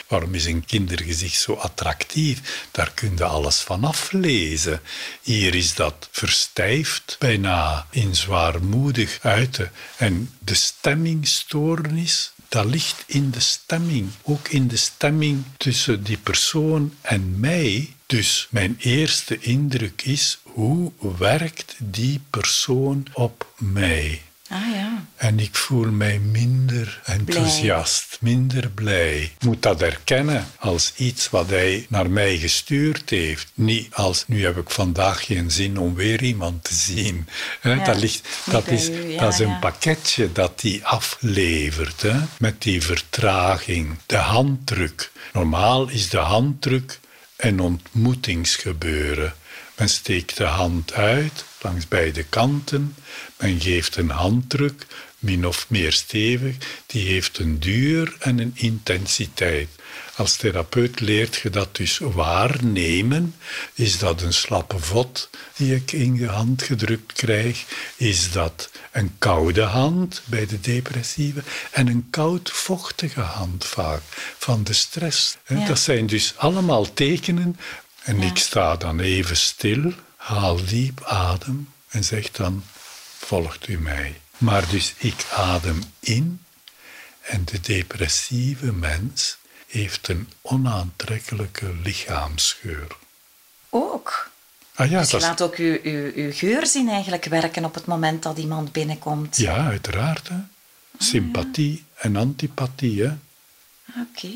[0.08, 2.66] Waarom is een kindergezicht zo attractief?
[2.70, 4.80] Daar kun je alles van aflezen.
[5.22, 9.72] Hier is dat verstijfd, bijna in zwaarmoedig uiten.
[9.96, 14.10] En de stemmingstoornis, dat ligt in de stemming.
[14.22, 17.94] Ook in de stemming tussen die persoon en mij.
[18.06, 24.22] Dus mijn eerste indruk is, hoe werkt die persoon op mij?
[24.52, 25.04] Ah ja.
[25.16, 29.22] En ik voel mij minder enthousiast, minder blij.
[29.22, 33.50] Ik moet dat erkennen als iets wat hij naar mij gestuurd heeft.
[33.54, 37.28] Niet als, nu heb ik vandaag geen zin om weer iemand te zien.
[37.62, 42.02] Ja, dat, ligt, dat, is, u, ja, dat is een pakketje dat hij aflevert.
[42.02, 42.20] Hè?
[42.38, 43.98] Met die vertraging.
[44.06, 45.10] De handdruk.
[45.32, 47.00] Normaal is de handdruk
[47.36, 49.34] een ontmoetingsgebeuren.
[49.76, 52.94] Men steekt de hand uit langs beide kanten.
[53.40, 54.86] Men geeft een handdruk,
[55.18, 56.56] min of meer stevig.
[56.86, 59.68] Die heeft een duur en een intensiteit.
[60.16, 63.34] Als therapeut leert je dat dus waarnemen.
[63.74, 67.64] Is dat een slappe vod die ik in je hand gedrukt krijg?
[67.96, 71.42] Is dat een koude hand bij de depressieve?
[71.70, 74.02] En een koud vochtige hand vaak
[74.38, 75.36] van de stress.
[75.46, 75.66] Ja.
[75.66, 77.56] Dat zijn dus allemaal tekenen.
[78.02, 78.26] En Ja.
[78.26, 82.64] ik sta dan even stil, haal diep adem en zeg dan,
[83.30, 84.20] volgt u mij.
[84.38, 86.40] Maar dus ik adem in
[87.20, 92.96] en de depressieve mens heeft een onaantrekkelijke lichaamsgeur.
[93.68, 94.30] Ook.
[94.74, 97.86] Ah ja, Dus je dat laat ook uw, uw, uw geurzin eigenlijk werken op het
[97.86, 99.36] moment dat iemand binnenkomt.
[99.36, 100.28] ja uiteraard.
[100.28, 100.38] Hè.
[100.98, 103.02] Sympathie en antipathie.
[103.02, 103.12] Hè.
[104.00, 104.28] Oké,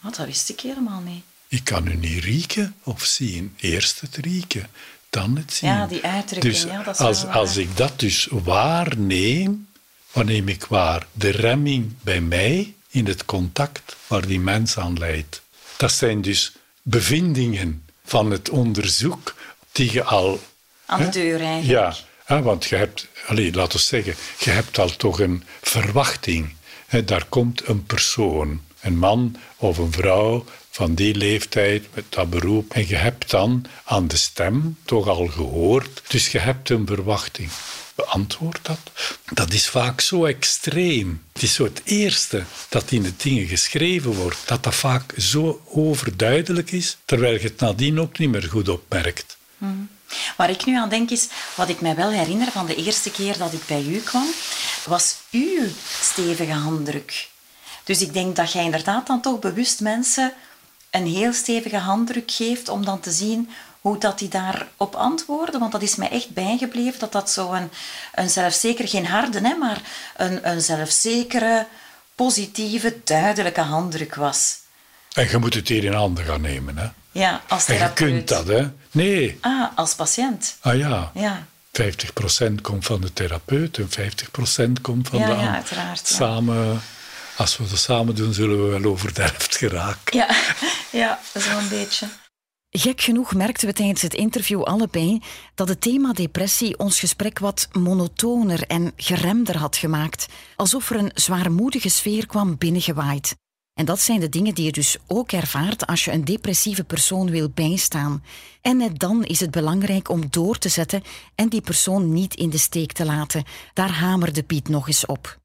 [0.00, 1.22] wat dat wist ik helemaal niet.
[1.48, 3.54] Ik kan u niet rieken of zien.
[3.56, 4.68] Eerst het rieken,
[5.16, 5.70] dan het zien.
[5.70, 9.68] Ja, die uitdrukking, Dus ja, dat is als, als ik dat dus waarneem,
[10.12, 11.06] neem ik waar?
[11.12, 15.42] De remming bij mij in het contact waar die mens aan leidt.
[15.76, 16.52] Dat zijn dus
[16.82, 19.34] bevindingen van het onderzoek
[19.72, 20.40] die je al...
[20.86, 21.10] Aan de hè?
[21.10, 21.66] deur eigenlijk.
[21.66, 26.54] Ja, hè, want je hebt, allez, laten we zeggen, je hebt al toch een verwachting.
[26.86, 32.30] Hè, daar komt een persoon, een man of een vrouw van die leeftijd met dat
[32.30, 32.72] beroep.
[32.72, 37.50] En je hebt dan aan de stem toch al gehoord, dus je hebt een verwachting.
[37.94, 38.78] Beantwoord dat.
[39.32, 41.22] Dat is vaak zo extreem.
[41.32, 45.62] Het is zo het eerste dat in de dingen geschreven wordt, dat dat vaak zo
[45.64, 49.36] overduidelijk is, terwijl je het nadien ook niet meer goed opmerkt.
[50.36, 53.38] Waar ik nu aan denk is, wat ik mij wel herinner van de eerste keer
[53.38, 54.26] dat ik bij u kwam,
[54.84, 55.66] was uw
[56.00, 57.28] stevige handdruk.
[57.86, 60.32] Dus ik denk dat jij inderdaad dan toch bewust mensen
[60.90, 65.60] een heel stevige handdruk geeft om dan te zien hoe dat die daarop antwoorden.
[65.60, 67.70] Want dat is mij echt bijgebleven, dat dat zo een,
[68.14, 69.80] een zelfzeker, geen harde, hè, maar
[70.16, 71.66] een, een zelfzekere,
[72.14, 74.56] positieve, duidelijke handdruk was.
[75.12, 76.78] En je moet het hier in handen gaan nemen.
[76.78, 76.86] Hè?
[77.12, 78.08] Ja, als En je therapeut.
[78.08, 78.68] kunt dat, hè?
[78.90, 79.38] Nee.
[79.40, 80.56] Ah, als patiënt.
[80.60, 81.10] Ah ja.
[81.14, 81.46] Ja.
[81.82, 83.88] 50% komt van de therapeut en
[84.68, 86.14] 50% komt van Ja, de ja, uiteraard, ja.
[87.36, 90.16] Als we dat samen doen, zullen we wel over de helft geraken.
[90.16, 90.36] Ja,
[91.02, 92.08] ja, zo'n beetje.
[92.70, 95.22] Gek genoeg merkten we tijdens het interview allebei
[95.54, 101.10] dat het thema depressie ons gesprek wat monotoner en geremder had gemaakt, alsof er een
[101.14, 103.36] zwaarmoedige sfeer kwam binnengewaaid.
[103.74, 107.30] En dat zijn de dingen die je dus ook ervaart als je een depressieve persoon
[107.30, 108.24] wil bijstaan.
[108.60, 111.02] En net dan is het belangrijk om door te zetten
[111.34, 113.44] en die persoon niet in de steek te laten.
[113.72, 115.38] Daar hamerde Piet nog eens op.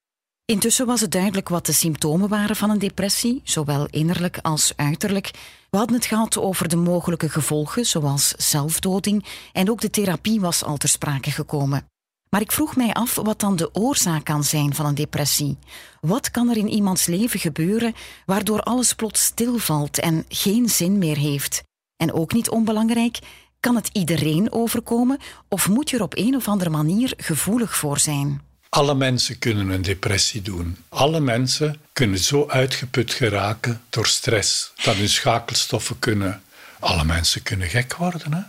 [0.46, 5.32] Intussen was het duidelijk wat de symptomen waren van een depressie, zowel innerlijk als uiterlijk.
[5.70, 10.64] We hadden het gehad over de mogelijke gevolgen, zoals zelfdoding, en ook de therapie was
[10.64, 11.86] al ter sprake gekomen.
[12.30, 15.58] Maar ik vroeg mij af wat dan de oorzaak kan zijn van een depressie.
[16.02, 17.94] Wat kan er in iemands leven gebeuren
[18.26, 21.64] waardoor alles plots stilvalt en geen zin meer heeft?
[21.96, 23.20] En ook niet onbelangrijk,
[23.60, 28.00] kan het iedereen overkomen of moet je er op een of andere manier gevoelig voor
[28.00, 28.51] zijn?
[28.74, 30.78] Alle mensen kunnen een depressie doen.
[30.90, 36.44] Alle mensen kunnen zo uitgeput geraken door stress dat hun schakelstoffen kunnen.
[36.80, 38.34] Alle mensen kunnen gek worden.
[38.34, 38.42] Hè?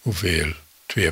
[0.00, 0.52] Hoeveel?
[1.00, 1.02] 2%?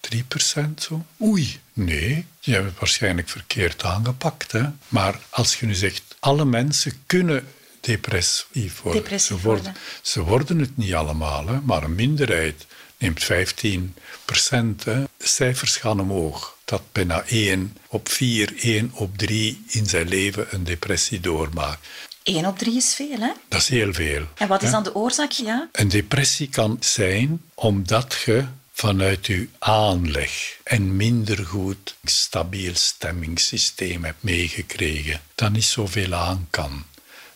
[0.00, 1.04] 3% zo?
[1.22, 4.52] Oei, nee, je hebt het waarschijnlijk verkeerd aangepakt.
[4.52, 4.64] Hè?
[4.88, 7.48] Maar als je nu zegt, alle mensen kunnen
[7.80, 9.02] depressief worden.
[9.02, 9.82] Depressief ze, worden worden.
[10.02, 11.60] ze worden het niet allemaal, hè?
[11.60, 12.66] maar een minderheid
[12.98, 13.94] neemt 15
[14.24, 14.84] procent.
[14.84, 16.56] De cijfers gaan omhoog.
[16.68, 21.86] Dat bijna 1 op 4, 1 op 3 in zijn leven een depressie doormaakt.
[22.22, 23.32] 1 op 3 is veel, hè?
[23.48, 24.26] Dat is heel veel.
[24.34, 24.72] En wat is hè?
[24.74, 25.30] dan de oorzaak?
[25.30, 25.68] Ja?
[25.72, 34.22] Een depressie kan zijn omdat je vanuit uw aanleg een minder goed stabiel stemmingssysteem hebt
[34.22, 36.84] meegekregen, dan niet zoveel aan kan.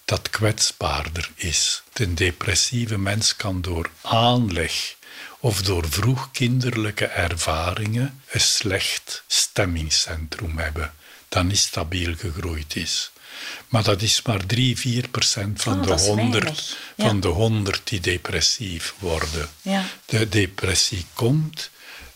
[0.05, 1.83] Dat kwetsbaarder is.
[1.93, 4.97] De depressieve mens kan door aanleg
[5.45, 10.93] of door vroegkinderlijke ervaringen een slecht stemmingscentrum hebben
[11.28, 13.11] dat niet stabiel gegroeid is.
[13.68, 16.76] Maar dat is maar 3, 4 procent van, Oh, de dat is 100, weinig.
[16.97, 17.07] Ja.
[17.07, 19.49] van de 100 die depressief worden.
[19.62, 19.84] Ja.
[20.05, 21.70] De depressie komt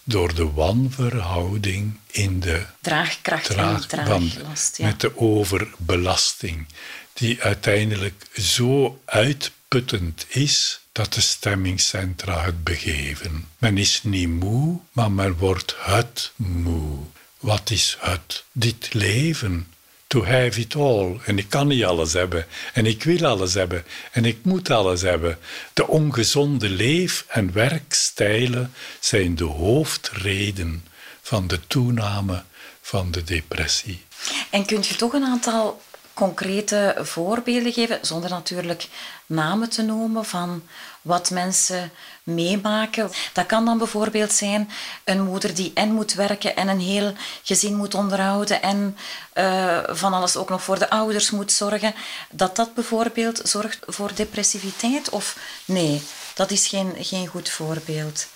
[0.05, 4.77] door de wanverhouding in de Draagkracht draag- en van- draaglast.
[4.77, 4.87] Ja.
[4.87, 6.67] met de overbelasting,
[7.13, 13.49] die uiteindelijk zo uitputtend is dat de stemmingscentra het begeven.
[13.59, 16.99] Men is niet moe, maar men wordt het moe.
[17.39, 18.45] Wat is het?
[18.53, 19.69] Dit leven.
[20.07, 21.21] To have it all.
[21.25, 22.47] En ik kan niet alles hebben.
[22.73, 23.85] En ik wil alles hebben.
[24.13, 25.39] En ik moet alles hebben.
[25.73, 30.85] De ongezonde leef- en werkstijlen zijn de hoofdreden
[31.23, 32.43] van de toename
[32.81, 34.05] van de depressie.
[34.51, 35.83] En kunt je toch een aantal
[36.17, 38.89] concrete voorbeelden geven, zonder natuurlijk
[39.27, 40.63] namen te noemen van
[41.03, 41.91] wat mensen
[42.23, 43.11] meemaken?
[43.33, 44.71] Dat kan dan bijvoorbeeld zijn
[45.05, 47.13] een moeder die en moet werken en een heel
[47.43, 48.97] gezin moet onderhouden en
[49.33, 51.95] eh, van alles ook nog voor de ouders moet zorgen.
[52.31, 55.09] Dat dat bijvoorbeeld zorgt voor depressiviteit?
[55.09, 56.03] Of nee,
[56.35, 58.27] dat is geen, geen goed voorbeeld.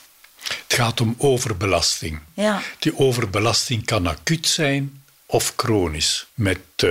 [0.43, 2.21] Het gaat om overbelasting.
[2.35, 2.63] Ja.
[2.79, 5.00] Die overbelasting kan acuut zijn
[5.31, 6.27] of chronisch.
[6.35, 6.91] Met eh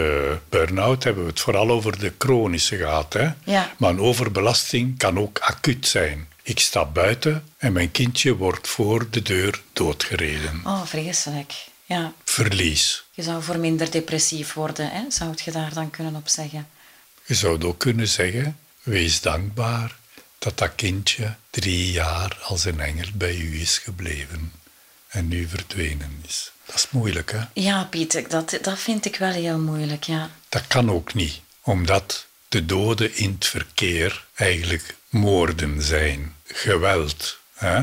[0.49, 3.13] burn-out hebben we het vooral over de chronische gehad.
[3.13, 3.29] Hè?
[3.43, 3.73] Ja.
[3.77, 6.27] Maar een overbelasting kan ook acuut zijn.
[6.43, 10.61] Ik sta buiten en mijn kindje wordt voor de deur doodgereden.
[10.65, 11.53] Oh, vreselijk.
[11.85, 12.13] Ja.
[12.23, 13.03] Verlies.
[13.11, 15.01] Je zou voor minder depressief worden, hè?
[15.09, 16.67] zou het je daar dan kunnen op zeggen?
[17.25, 19.97] Je zou ook kunnen zeggen, wees dankbaar
[20.39, 24.51] dat dat kindje drie jaar als een engel bij u is gebleven
[25.07, 26.51] en nu verdwenen is.
[26.69, 27.39] Dat is moeilijk, hè?
[27.53, 30.29] Ja, Piet, dat, dat vind ik wel heel moeilijk, ja.
[30.49, 37.37] Dat kan ook niet, omdat de doden in het verkeer eigenlijk moorden zijn, geweld.
[37.53, 37.81] Hè?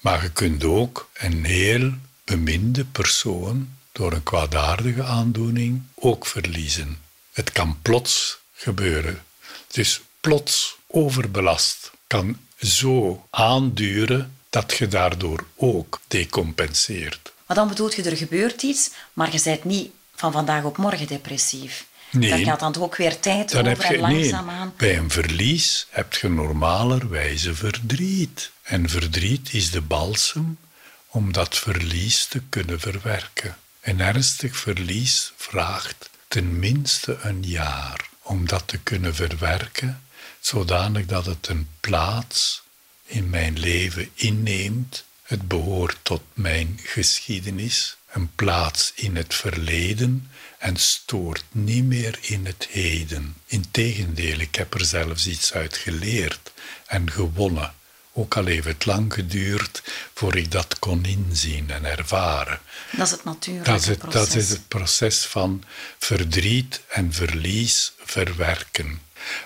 [0.00, 1.92] Maar je kunt ook een heel
[2.24, 6.98] beminde persoon door een kwaadaardige aandoening ook verliezen.
[7.32, 9.22] Het kan plots gebeuren.
[9.70, 17.32] Dus plots overbelast kan zo aanduren dat je daardoor ook decompenseert.
[17.46, 21.06] Maar dan bedoelt je, er gebeurt iets, maar je bent niet van vandaag op morgen
[21.06, 21.86] depressief.
[22.10, 22.30] Nee.
[22.30, 24.72] Daar gaat dan ook weer tijd Dan over heb je, en nee, langzaamaan.
[24.76, 28.50] bij een verlies heb je normalerwijze verdriet.
[28.62, 30.58] En verdriet is de balsem
[31.06, 33.56] om dat verlies te kunnen verwerken.
[33.80, 40.02] Een ernstig verlies vraagt ten minste een jaar om dat te kunnen verwerken,
[40.40, 42.62] zodanig dat het een plaats
[43.04, 45.04] in mijn leven inneemt.
[45.24, 52.46] Het behoort tot mijn geschiedenis, een plaats in het verleden en stoort niet meer in
[52.46, 53.36] het heden.
[53.46, 56.52] Integendeel, ik heb er zelfs iets uit geleerd
[56.86, 57.74] en gewonnen.
[58.12, 59.82] Ook al heeft het lang geduurd
[60.14, 62.60] voor ik dat kon inzien en ervaren.
[62.92, 64.20] Dat is het natuurlijke Dat is het, proces.
[64.28, 65.64] dat is het proces van
[65.98, 69.00] verdriet en verlies verwerken.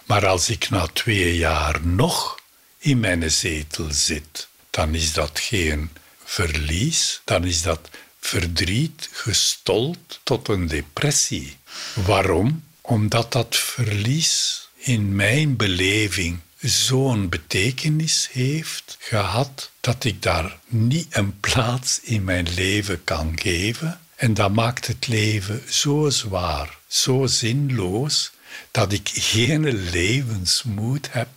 [0.05, 2.41] Maar als ik na twee jaar nog
[2.79, 4.48] in mijn zetel zit,
[4.79, 5.91] dan is dat geen
[6.25, 7.89] verlies, dan is dat
[8.21, 11.57] verdriet gestold tot een depressie.
[11.95, 12.63] Waarom?
[12.81, 21.41] Omdat dat verlies in mijn beleving zo'n betekenis heeft gehad dat ik daar niet een
[21.41, 24.01] plaats in mijn leven kan geven.
[24.17, 28.31] En dat maakt het leven zo zwaar, zo zinloos,
[28.71, 31.29] dat ik geen levensmoed heb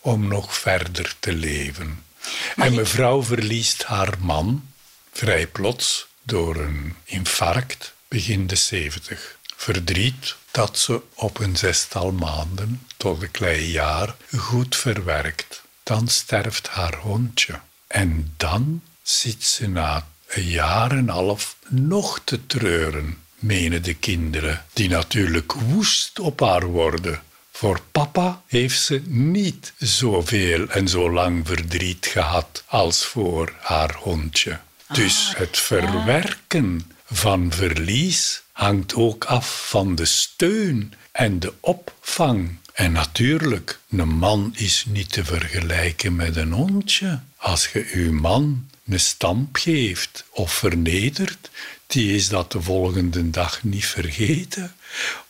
[0.00, 2.03] om nog verder te leven.
[2.56, 4.68] En mevrouw verliest haar man
[5.12, 9.38] vrij plots door een infarct begin de zeventig.
[9.56, 15.62] Verdriet dat ze op een zestal maanden tot een klein jaar goed verwerkt.
[15.82, 17.60] Dan sterft haar hondje.
[17.86, 23.94] En dan zit ze na een jaar en een half nog te treuren, menen de
[23.94, 27.22] kinderen, die natuurlijk woest op haar worden.
[27.64, 34.58] Voor papa heeft ze niet zoveel en zo lang verdriet gehad als voor haar hondje.
[34.92, 42.56] Dus het verwerken van verlies hangt ook af van de steun en de opvang.
[42.72, 47.20] En natuurlijk, een man is niet te vergelijken met een hondje.
[47.36, 51.50] Als je uw man een stamp geeft of vernedert,
[51.86, 54.74] die is dat de volgende dag niet vergeten.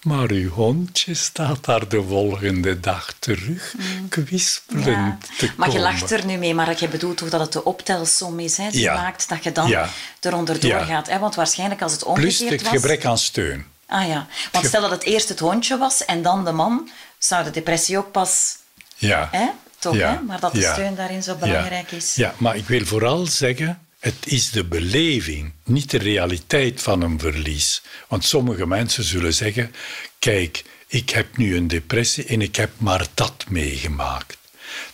[0.02, 4.08] Maar uw hondje staat daar de volgende dag terug, mm.
[4.08, 5.36] kwispelend ja.
[5.38, 8.40] te Maar je lacht er nu mee, maar je bedoelt toch dat het de optelsom
[8.40, 9.88] is, hè, die maakt dat je dan ja.
[10.20, 11.08] eronder doorgaat.
[11.08, 11.18] Hè?
[11.18, 12.48] Want waarschijnlijk als het omgekeerd was...
[12.48, 13.66] Plus het gebrek aan steun.
[13.86, 17.44] Ah ja, want stel dat het eerst het hondje was en dan de man, zou
[17.44, 18.56] de depressie ook pas...
[18.96, 19.28] Ja.
[19.32, 19.46] Hè?
[19.78, 20.20] Toch, hè?
[20.20, 22.14] Maar dat de steun daarin zo belangrijk is.
[22.14, 27.18] Ja, maar ik wil vooral zeggen het is de beleving, niet de realiteit van een
[27.18, 27.82] verlies.
[28.08, 29.74] Want sommige mensen zullen zeggen:
[30.18, 34.38] Kijk, ik heb nu een depressie en ik heb maar dat meegemaakt.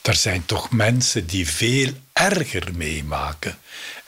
[0.02, 3.58] Er zijn toch mensen die veel erger meemaken.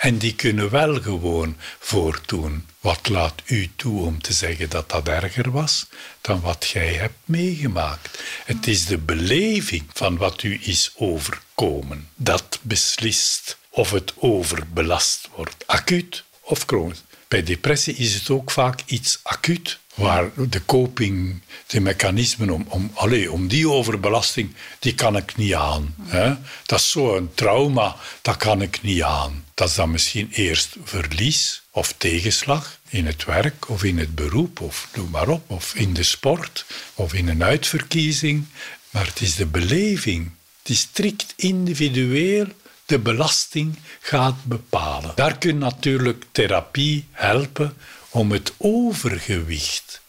[0.02, 2.66] En die kunnen wel gewoon voortdoen.
[2.80, 5.86] Wat laat u toe om te zeggen dat dat erger was
[6.20, 8.22] dan wat jij hebt meegemaakt?
[8.44, 15.66] Het is de beleving van wat u is overkomen dat beslist of het overbelast wordt,
[15.66, 17.02] acuut of chronisch.
[17.28, 22.90] Bij depressie is het ook vaak iets acuut, waar de coping, de mechanismen om, om,
[23.30, 25.94] om die overbelasting, die kan ik niet aan.
[26.02, 26.34] Hè?
[26.66, 29.44] Dat is zo'n trauma, dat kan ik niet aan.
[29.54, 34.60] Dat is dan misschien eerst verlies of tegenslag in het werk of in het beroep,
[34.60, 36.64] of noem maar op, of in de sport
[36.94, 38.44] of in een uitverkiezing.
[38.90, 40.30] Maar het is de beleving,
[40.62, 42.46] die strikt individueel
[42.86, 45.12] de belasting gaat bepalen.
[45.14, 47.76] Daar kan natuurlijk therapie helpen
[48.12, 50.00] om het overgewicht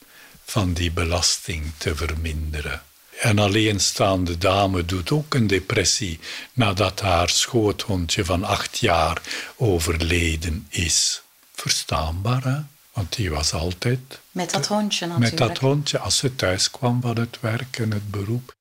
[0.45, 2.81] van die belasting te verminderen.
[3.21, 6.19] Een alleenstaande dame doet ook een depressie
[6.53, 9.21] nadat haar schoothondje van acht jaar
[9.55, 11.21] overleden is.
[11.53, 12.59] Verstaanbaar, hè?
[12.93, 13.99] Want die was altijd...
[14.31, 15.39] Met dat hondje natuurlijk.
[15.39, 18.53] Met dat hondje, als ze thuis kwam van het werk en het beroep.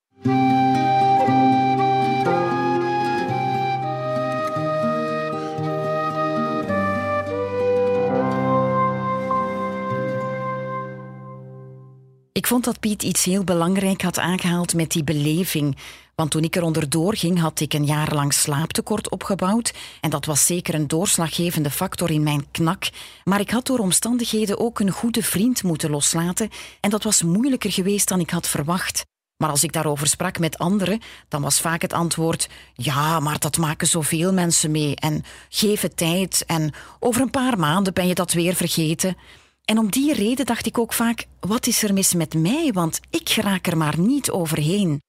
[12.32, 15.76] Ik vond dat Piet iets heel belangrijk had aangehaald met die beleving.
[16.14, 19.74] Want toen ik er onderdoor ging, had ik een jaar lang slaaptekort opgebouwd.
[20.00, 22.90] En dat was zeker een doorslaggevende factor in mijn knak.
[23.24, 26.48] Maar ik had door omstandigheden ook een goede vriend moeten loslaten.
[26.80, 29.04] En dat was moeilijker geweest dan ik had verwacht.
[29.36, 33.56] Maar als ik daarover sprak met anderen, dan was vaak het antwoord: ja, maar dat
[33.56, 34.96] maken zoveel mensen mee.
[34.96, 36.44] En geef het tijd.
[36.46, 39.16] En over een paar maanden ben je dat weer vergeten.
[39.64, 42.70] En om die reden dacht ik ook vaak: wat is er mis met mij?
[42.72, 45.00] Want ik raak er maar niet overheen.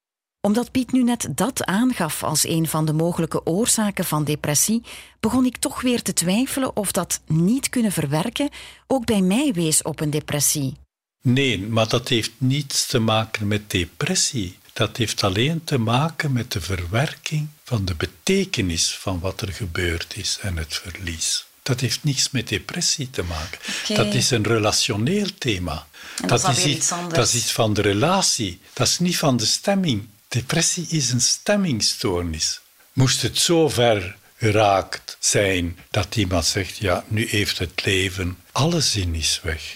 [0.42, 4.84] Omdat Piet nu net dat aangaf als een van de mogelijke oorzaken van depressie,
[5.20, 8.50] begon ik toch weer te twijfelen of dat niet kunnen verwerken
[8.88, 10.74] ook bij mij wees op een depressie.
[11.22, 14.58] Nee, maar dat heeft niets te maken met depressie.
[14.74, 20.18] Dat heeft alleen te maken met de verwerking van de betekenis van wat er gebeurd
[20.18, 21.46] is en het verlies.
[21.64, 23.60] Dat heeft niets met depressie te maken.
[23.96, 25.88] Dat is een relationeel thema.
[26.26, 28.60] dat, dat is, iets, dat is iets van de relatie.
[28.74, 30.08] Dat is niet van de stemming.
[30.28, 32.60] Depressie is een stemmingstoornis.
[32.94, 38.82] Moest het zo ver geraakt zijn dat iemand zegt: Ja, nu heeft het leven alle
[38.82, 39.76] zin is weg.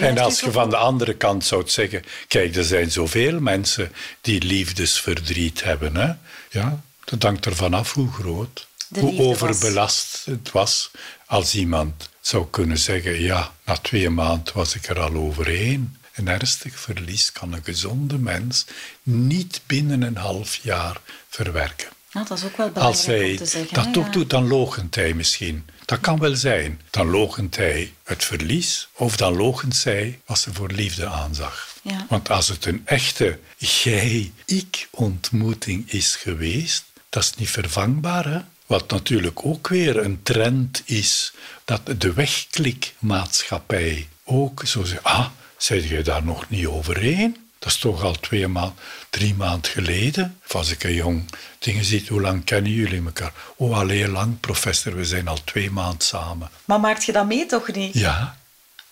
[0.00, 4.42] en als je van de andere kant zou zeggen: Kijk, er zijn zoveel mensen die
[4.42, 5.96] liefdesverdriet hebben.
[5.96, 6.12] Hè?
[6.50, 8.66] Ja, dat hangt ervan af hoe groot
[8.98, 10.90] hoe overbelast het was
[11.26, 15.96] als iemand zou kunnen zeggen: Ja, na twee maanden was ik er al overheen.
[16.12, 18.64] Een ernstig verlies kan een gezonde mens
[19.02, 21.88] niet binnen een half jaar verwerken.
[22.12, 24.94] Nou, dat is ook wel belangrijk Als hij te zeggen, dat toch doet, dan logent
[24.94, 25.66] hij misschien.
[25.84, 26.80] Dat kan wel zijn.
[26.90, 31.68] Dan logent hij het verlies of dan logent zij wat ze voor liefde aanzag.
[31.82, 32.06] Ja.
[32.08, 38.24] Want als het een echte jij-ik-ontmoeting is geweest, dat is niet vervangbaar.
[38.24, 38.40] Hè?
[38.72, 41.32] Wat natuurlijk ook weer een trend is,
[41.64, 47.36] dat de wegklikmaatschappij ook zo zegt, ah, zijn je daar nog niet overheen?
[47.58, 48.74] Dat is toch al twee maanden,
[49.10, 50.38] drie maanden geleden.
[50.44, 51.24] Of als ik een jong
[51.58, 53.32] dingen zie, hoe lang kennen jullie elkaar?
[53.56, 56.50] Oh, al heel lang, professor, we zijn al twee maanden samen.
[56.64, 57.94] Maar maakt je dat mee toch niet?
[57.94, 58.36] Ja,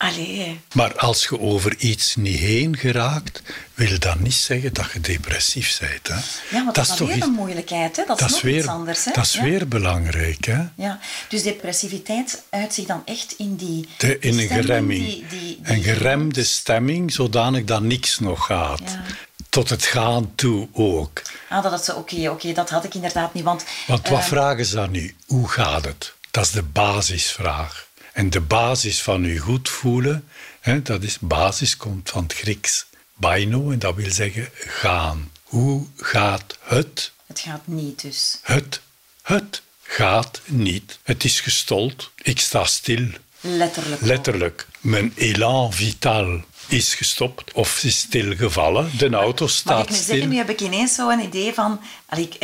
[0.00, 0.60] Allee.
[0.74, 3.42] Maar als je over iets niet heen geraakt,
[3.74, 6.08] wil dat niet zeggen dat je depressief bent.
[6.08, 6.14] Hè?
[6.56, 7.96] Ja, maar dat, is toch weer een moeilijkheid.
[7.96, 8.04] Hè?
[8.06, 9.04] Dat, is nog weer, iets anders.
[9.04, 9.12] Hè?
[9.12, 10.44] Dat is weer belangrijk.
[10.44, 10.62] Hè?
[10.74, 10.98] Ja.
[11.28, 13.88] Dus depressiviteit uit zich dan echt in die...
[13.96, 15.04] De, in een geremming.
[15.04, 18.82] Die, die, een geremde stemming, zodanig dat niks nog gaat.
[18.84, 19.02] Ja.
[19.48, 21.22] Tot het gaan toe ook.
[21.48, 23.44] Ah, dat is oké, oké, dat had ik inderdaad niet.
[23.44, 25.14] Want, want wat uh, vragen ze dan nu?
[25.26, 26.14] Hoe gaat het?
[26.30, 27.88] Dat is de basisvraag.
[28.20, 30.28] En de basis van je goed voelen,
[30.60, 35.32] hè, dat is basis komt van het Grieks baino en dat wil zeggen gaan.
[35.42, 37.12] Hoe gaat het?
[37.26, 38.38] Het gaat niet dus.
[38.42, 38.80] Het,
[39.22, 40.98] het gaat niet.
[41.02, 42.10] Het is gestold.
[42.16, 43.08] Ik sta stil.
[43.40, 44.00] Letterlijk.
[44.00, 44.66] Letterlijk.
[44.80, 48.90] Mijn élan vital is gestopt of is stilgevallen.
[48.98, 50.06] De auto staat ik nu stil.
[50.06, 51.80] zeggen, nu heb ik ineens zo een idee van...
[52.16, 52.36] ik,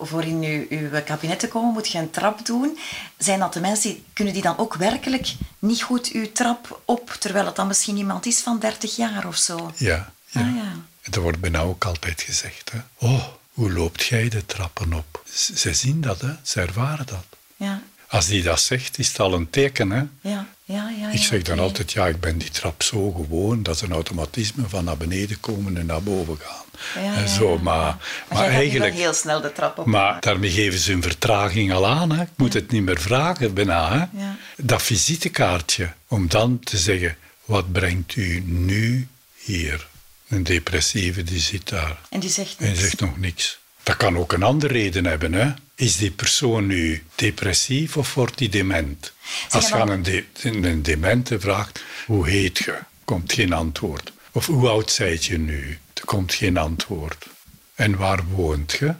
[0.00, 2.78] voor in uw, uw kabinet te komen moet je een trap doen.
[3.18, 7.16] Zijn dat de mensen, die, kunnen die dan ook werkelijk niet goed uw trap op,
[7.18, 9.72] terwijl het dan misschien iemand is van 30 jaar of zo?
[9.76, 10.40] Ja, ja.
[10.40, 10.72] Ah, ja.
[11.10, 12.70] Dat wordt bijna ook altijd gezegd.
[12.72, 12.78] Hè.
[13.06, 15.22] Oh, hoe loopt jij de trappen op?
[15.32, 16.30] Z- Zij zien dat, hè.
[16.42, 17.24] ze ervaren dat.
[17.56, 19.90] Ja, Als die dat zegt, is het al een teken.
[19.90, 20.02] Hè.
[20.30, 20.92] ja, ja.
[21.00, 23.62] ja Ik zeg dan altijd, ja, ik ben die trap zo gewoon.
[23.62, 27.04] Dat is een automatisme van naar beneden komen en naar boven gaan.
[27.04, 27.96] Ja, en zo, maar,
[28.32, 28.94] maar, eigenlijk...
[28.94, 29.86] heel snel de trap op.
[29.86, 32.12] Maar daarmee geven ze hun vertraging al aan.
[32.12, 32.22] Hè.
[32.22, 34.10] Ik moet het niet meer vragen, bijna.
[34.12, 34.24] Hè.
[34.56, 39.88] Dat visitekaartje, om dan te zeggen, wat brengt u nu hier?
[40.28, 41.98] Een depressieve, die zit daar.
[42.08, 43.58] En die zegt En zegt nog niks.
[43.82, 45.32] Dat kan ook een andere reden hebben.
[45.32, 45.52] Hè?
[45.80, 49.12] Is die persoon nu depressief of wordt die dement?
[49.50, 52.78] Als je aan een, de, een demente vraagt, hoe heet je?
[53.04, 54.12] Komt geen antwoord.
[54.32, 55.78] Of hoe oud zijt je nu?
[55.94, 57.26] Er komt geen antwoord.
[57.74, 58.94] En waar woont je?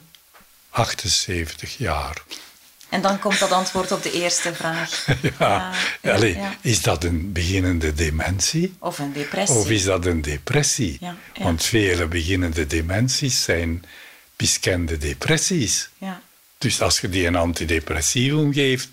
[0.70, 2.22] 78 jaar.
[2.88, 5.06] En dan komt dat antwoord op de eerste vraag.
[5.38, 5.72] Ja.
[6.02, 6.56] ja, Allee, ja.
[6.60, 8.74] Is dat een beginnende dementie?
[8.78, 9.56] Of een depressie.
[9.56, 10.96] Of is dat een depressie?
[11.00, 11.16] Ja.
[11.38, 13.84] Want vele beginnende dementies zijn
[14.36, 15.88] miskende depressies.
[15.98, 16.22] Ja.
[16.60, 18.88] Dus als je die een antidepressivum geeft,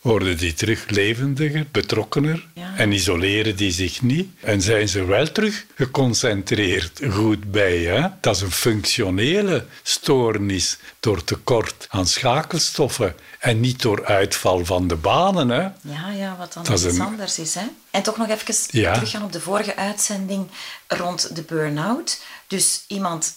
[0.00, 2.74] worden die terug levendiger, betrokkener Ja.
[2.76, 4.28] en isoleren die zich niet.
[4.40, 7.78] En zijn ze wel terug geconcentreerd, goed bij.
[7.78, 8.08] Hè?
[8.20, 14.96] Dat is een functionele stoornis door tekort aan schakelstoffen en niet door uitval van de
[14.96, 15.48] banen.
[15.48, 15.62] Hè?
[15.80, 17.54] Ja, ja, wat dan iets een- anders is.
[17.54, 17.64] Hè?
[17.90, 18.92] En toch nog even Ja.
[18.94, 20.46] teruggaan op de vorige uitzending
[20.88, 22.22] rond de burn-out.
[22.46, 23.34] Dus iemand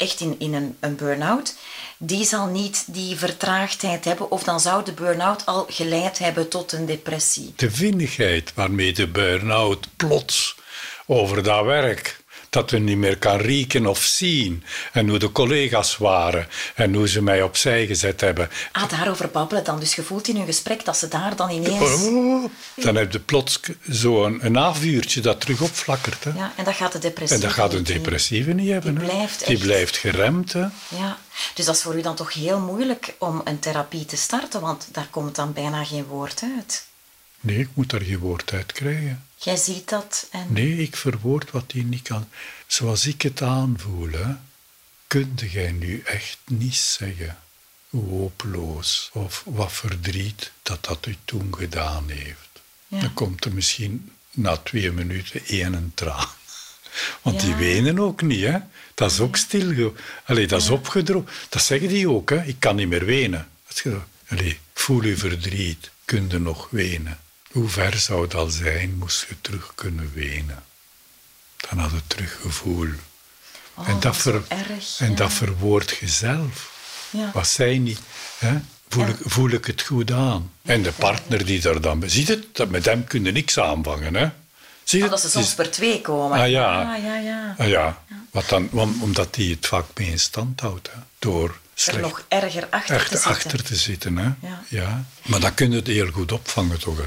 [0.00, 1.54] echt in, in een, een burn-out,
[1.98, 6.72] die zal niet die vertraagdheid hebben, of dan zou de burn-out al geleid hebben tot
[6.72, 7.52] een depressie.
[7.56, 10.56] De vinnigheid waarmee de burn-out plots
[11.06, 12.19] over dat werk,
[12.50, 17.08] dat we niet meer kan rieken of zien, en hoe de collega's waren, en hoe
[17.08, 18.50] ze mij opzij gezet hebben.
[18.72, 19.80] Ah, daarover babbelen dan.
[19.80, 22.04] Dus je voelt in een gesprek dat ze daar dan ineens...
[22.04, 22.44] Oh,
[22.74, 26.24] dan heb je plots zo'n een navuurtje dat terug opflakkert.
[26.24, 26.30] Hè.
[26.30, 28.94] Ja, en dat gaat de depressie En dat gaat een depressieve niet hebben.
[28.94, 29.12] Die hè.
[29.12, 30.52] blijft Die blijft geremd.
[30.52, 30.66] Hè.
[30.88, 31.18] Ja,
[31.54, 34.88] dus dat is voor u dan toch heel moeilijk om een therapie te starten, want
[34.92, 36.84] daar komt dan bijna geen woord uit.
[37.40, 39.24] Nee, ik moet daar geen woord uit krijgen.
[39.42, 40.46] Jij ziet dat en...
[40.52, 42.28] Nee, ik verwoord wat hij niet kan.
[42.66, 44.34] Zoals ik het aanvoel, hè,
[45.06, 47.38] kunde jij nu echt niet zeggen
[47.88, 52.48] hoe hopeloos of wat verdriet dat dat u toen gedaan heeft.
[52.86, 53.00] Ja.
[53.00, 56.28] Dan komt er misschien na twee minuten één een traan.
[57.22, 57.56] Want die Ja.
[57.56, 58.58] wenen ook niet, hè.
[58.94, 59.94] Dat is ook stil.
[60.24, 61.32] Allee, dat is opgedroogd.
[61.48, 62.44] Dat zeggen die ook, hè.
[62.44, 63.48] Ik kan niet meer wenen.
[64.28, 65.90] Allee, voel je verdriet.
[66.04, 67.18] Kun je nog wenen?
[67.50, 70.62] Hoe ver zou het al zijn, moest je terug kunnen wenen?
[71.56, 72.88] Dan had je terug gevoel.
[73.74, 75.16] Oh, en dat, ver, erg, en ja.
[75.16, 76.78] dat verwoord je zelf.
[77.10, 77.30] Ja.
[77.34, 78.00] Wat zij niet.
[78.38, 78.58] Hè?
[78.88, 79.10] Voel, Ja.
[79.10, 80.52] ik, voel ik het goed aan?
[80.62, 82.02] En de partner die daar dan...
[82.06, 82.44] Ziet het?
[82.56, 84.14] Dat met hem kun je niks aanvangen.
[84.14, 84.28] Hè?
[84.84, 85.30] Zie je Oh, dat het?
[85.30, 86.38] ze soms Het per twee komen.
[86.40, 86.94] Ah, ja.
[86.94, 87.54] Ah, ja, ja.
[87.58, 88.02] ah, ja.
[88.30, 90.90] Wat dan, om- omdat hij het vaak mee in stand houdt.
[90.92, 90.98] Hè?
[91.18, 93.30] Door Er nog erger achter echt te zitten.
[93.30, 94.16] achter te zitten.
[94.16, 94.30] Hè?
[94.68, 95.04] Ja.
[95.26, 96.98] Maar dat kun je het heel goed opvangen, toch?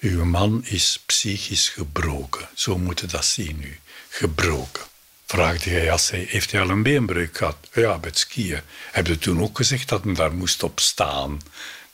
[0.00, 2.48] Uw man is psychisch gebroken.
[2.54, 3.78] Zo moet je dat zien nu.
[4.08, 4.82] Gebroken.
[5.26, 7.56] Vraagde hij, als hij, heeft hij al een beenbreuk gehad?
[7.72, 8.60] Ja, bij het skiën.
[8.92, 11.40] Heb je toen ook gezegd dat hij daar moest op staan?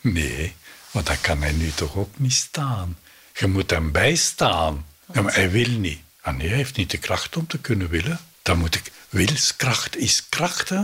[0.00, 0.54] Nee,
[0.90, 2.98] want dan kan hij nu toch ook niet staan.
[3.34, 4.86] Je moet hem bijstaan.
[5.12, 6.00] Ja, maar hij wil niet.
[6.20, 8.20] Ah nee, hij heeft niet de kracht om te kunnen willen.
[8.42, 8.92] Dan moet ik...
[9.08, 10.82] Wilskracht is kracht, hè?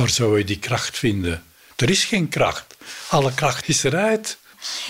[0.00, 1.42] Waar zou je die kracht vinden?
[1.76, 2.76] Er is geen kracht.
[3.08, 4.38] Alle kracht is eruit.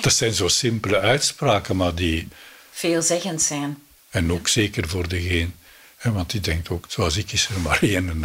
[0.01, 2.29] Dat zijn zo simpele uitspraken, maar die...
[2.73, 3.83] Veelzeggend zijn.
[4.11, 5.49] En ook zeker voor degene...
[5.97, 8.25] Hè, want die denkt ook, zoals ik is er maar één,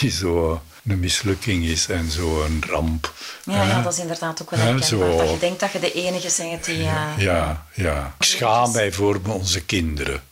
[0.00, 3.14] die zo een mislukking is en zo een ramp.
[3.44, 5.16] Ja, ja, dat is inderdaad ook wel Ja, herkenbaar.
[5.16, 6.76] Dat je denkt dat je de enige bent die...
[6.76, 8.14] eh, Ja, ja.
[8.18, 10.22] Ik schaam mij voor onze kinderen.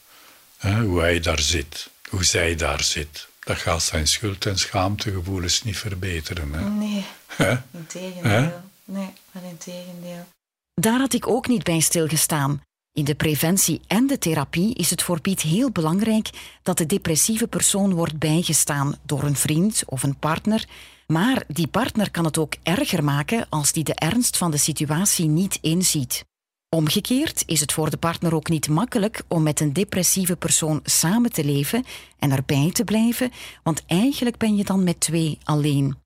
[0.56, 3.26] Hè, hoe hij daar zit, hoe zij daar zit.
[3.46, 6.52] Dat gaat zijn schuld- en schaamtegevoelens niet verbeteren.
[6.52, 6.68] Hè.
[6.70, 7.50] Nee, Hè?
[7.50, 7.84] in Hè?
[7.86, 8.60] tegendeel.
[8.84, 10.26] Nee, maar in tegendeel.
[10.74, 12.60] Daar had ik ook niet bij stilgestaan.
[12.92, 16.30] In de preventie en de therapie is het voor Piet heel belangrijk
[16.62, 20.64] dat de depressieve persoon wordt bijgestaan door een vriend of een partner.
[21.06, 25.26] Maar die partner kan het ook erger maken als die de ernst van de situatie
[25.26, 26.24] niet inziet.
[26.68, 31.32] Omgekeerd is het voor de partner ook niet makkelijk om met een depressieve persoon samen
[31.32, 31.84] te leven
[32.18, 33.30] en erbij te blijven,
[33.62, 35.96] want eigenlijk ben je dan met twee alleen.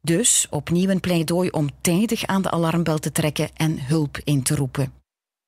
[0.00, 4.54] Dus opnieuw een pleidooi om tijdig aan de alarmbel te trekken en hulp in te
[4.54, 4.92] roepen.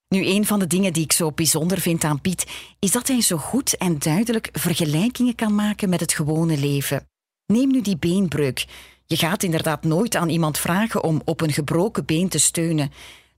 [0.08, 2.46] Nu, een van de dingen die ik zo bijzonder vind aan Piet,
[2.78, 7.06] is dat hij zo goed en duidelijk vergelijkingen kan maken met het gewone leven.
[7.46, 8.66] Neem nu die beenbreuk.
[9.06, 12.92] Je gaat inderdaad nooit aan iemand vragen om op een gebroken been te steunen.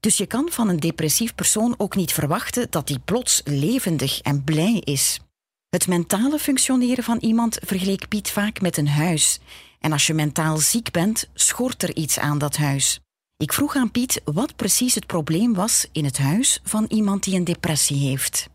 [0.05, 4.45] Dus je kan van een depressief persoon ook niet verwachten dat hij plots levendig en
[4.45, 5.21] blij is.
[5.69, 9.39] Het mentale functioneren van iemand vergeleek Piet vaak met een huis.
[9.81, 13.01] En als je mentaal ziek bent, schort er iets aan dat huis.
[13.37, 17.35] Ik vroeg aan Piet wat precies het probleem was in het huis van iemand die
[17.35, 18.49] een depressie heeft.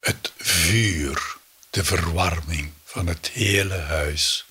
[0.00, 1.36] Het vuur,
[1.70, 4.44] de verwarming van het hele huis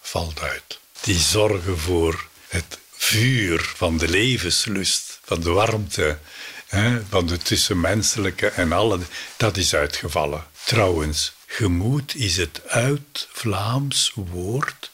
[0.00, 0.80] valt uit.
[1.00, 6.18] Die zorgen voor het vuur van de levenslust, van de warmte,
[6.66, 8.98] hè, van de tussenmenselijke en alle,
[9.36, 10.46] dat is uitgevallen.
[10.64, 14.90] Trouwens, gemoed is het uit-Vlaams woord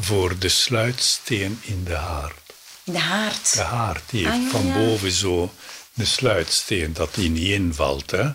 [0.00, 2.52] voor de sluitsteen in de haard.
[2.84, 3.52] De haard?
[3.52, 5.54] De haard, die heeft ah, van boven zo
[5.96, 8.10] een sluitsteen dat die niet invalt.
[8.10, 8.22] Hè?
[8.22, 8.34] Ah,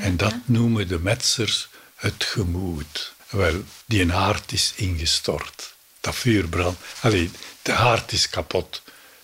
[0.00, 3.14] en dat noemen de metsers het gemoed.
[3.28, 5.74] Wel, die haard is ingestort.
[6.00, 6.80] Dat vuur brandt.
[7.00, 7.30] Allee,
[7.62, 8.82] de haard is kapot.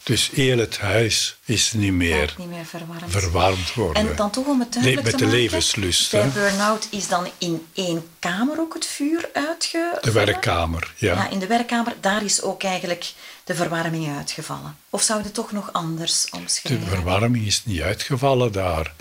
[0.09, 3.11] Dus heel het huis is niet meer, niet meer verwarmd.
[3.11, 4.09] verwarmd worden.
[4.09, 6.11] En dan toch om het duidelijk nee, met te de levenslust.
[6.11, 10.02] Bij burn-out is dan in één kamer ook het vuur uitgevallen?
[10.02, 11.14] De werkkamer, ja.
[11.14, 11.28] ja.
[11.30, 13.12] In de werkkamer, daar is ook eigenlijk
[13.44, 14.76] de verwarming uitgevallen.
[14.90, 16.84] Of zou je het toch nog anders omschrijven?
[16.84, 18.94] De verwarming is niet uitgevallen daar.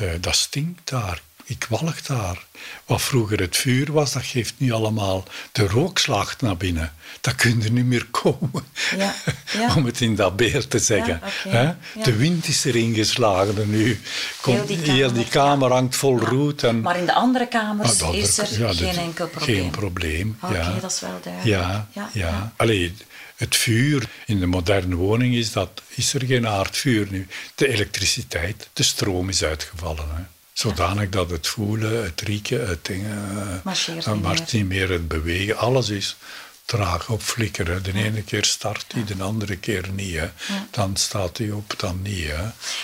[0.00, 2.46] Uh, dat stinkt daar ik walg daar.
[2.84, 6.92] Wat vroeger het vuur was, dat geeft nu allemaal de rookslag naar binnen.
[7.20, 8.64] Dat kun je niet meer komen,
[8.96, 9.14] ja,
[9.52, 9.74] ja.
[9.76, 11.20] om het in dat beeld te zeggen.
[11.44, 14.00] Ja, De wind is erin geslagen nu.
[14.40, 16.62] Komt, heel die kamer, hangt vol roet.
[16.62, 19.56] En, maar in de andere kamers ah, is er geen enkel probleem?
[19.56, 21.86] Geen probleem, Oké, dat is wel duidelijk.
[21.92, 22.52] Ja, ja.
[22.56, 22.94] Allee,
[23.36, 27.26] het vuur in de moderne woning is, dat, is er geen aardvuur nu.
[27.54, 30.08] De elektriciteit, de stroom is uitgevallen.
[30.14, 30.22] Hè.
[30.60, 34.46] Zodanig dat het voelen, het rieken, het dingen, eh, marcheert niet, meer.
[34.50, 34.90] niet meer.
[34.90, 36.16] Het bewegen, alles is
[36.64, 37.82] traag op flikkeren.
[37.82, 40.16] De ene keer start hij, de andere keer niet.
[40.16, 40.30] Hè.
[40.70, 42.26] Dan staat hij op, dan niet.
[42.26, 42.42] Hè.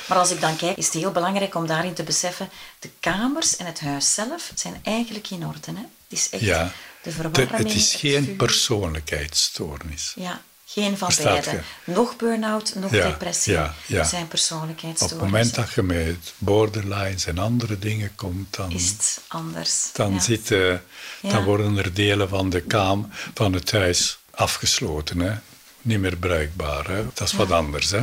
[0.09, 2.49] Maar als ik dan kijk, is het heel belangrijk om daarin te beseffen...
[2.79, 5.71] de kamers en het huis zelf zijn eigenlijk in orde.
[5.71, 5.81] Hè?
[5.81, 6.73] Het is echt ja,
[7.03, 7.57] de verwarming...
[7.57, 10.13] het is geen persoonlijkheidsstoornis.
[10.17, 10.43] Ja,
[10.83, 11.63] geen van beide.
[11.85, 14.05] Nog burn-out, nog depressie ja, ja.
[14.05, 15.17] zijn persoonlijkheidsstoornissen.
[15.17, 18.71] Op het moment dat je met borderlines en andere dingen komt, dan...
[18.71, 19.93] Is het anders.
[19.93, 20.83] Dan, zitten,
[21.23, 25.19] dan worden er delen van de kaam, van het huis, afgesloten.
[25.21, 25.35] Hè?
[25.83, 26.89] Niet meer bruikbaar.
[26.89, 27.05] Hè?
[27.15, 27.91] Dat is wat anders.
[27.91, 28.03] Hè?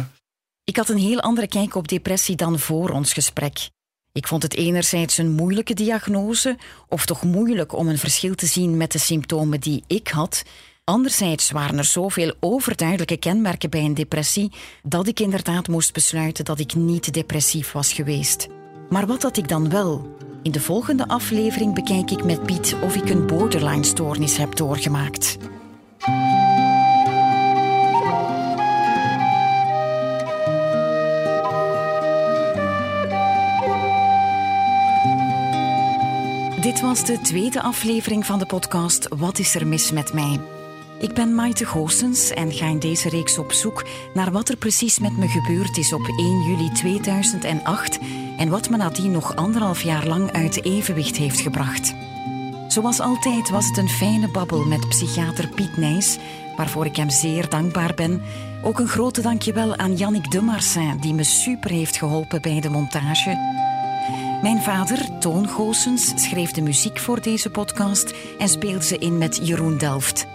[0.63, 3.69] Ik had een heel andere kijk op depressie dan voor ons gesprek.
[4.11, 6.57] Ik vond het enerzijds een moeilijke diagnose,
[6.87, 10.43] of toch moeilijk om een verschil te zien met de symptomen die ik had...
[10.85, 16.59] Anderzijds waren er zoveel overduidelijke kenmerken bij een depressie dat ik inderdaad moest besluiten dat
[16.59, 18.47] ik niet depressief was geweest.
[18.89, 20.15] Maar wat had ik dan wel?
[20.41, 25.37] In de volgende aflevering bekijk ik met Piet of ik een borderline-stoornis heb doorgemaakt.
[36.61, 40.39] Dit was de tweede aflevering van de podcast Wat is er mis met mij?
[40.99, 44.99] Ik ben Maite Goossens en ga in deze reeks op zoek naar wat er precies
[44.99, 47.99] met me gebeurd is op 1 juli 2008
[48.37, 51.93] en wat me nadien nog anderhalf jaar lang uit evenwicht heeft gebracht.
[52.67, 56.17] Zoals altijd was het een fijne babbel met psychiater Piet Nijs,
[56.55, 58.21] waarvoor ik hem zeer dankbaar ben.
[58.63, 63.37] Ook een grote dankjewel aan Yannick Demarsin, die me super heeft geholpen bij de montage.
[64.41, 69.39] Mijn vader, Toon Goossens, schreef de muziek voor deze podcast en speelde ze in met
[69.47, 70.32] Jeroen Delft.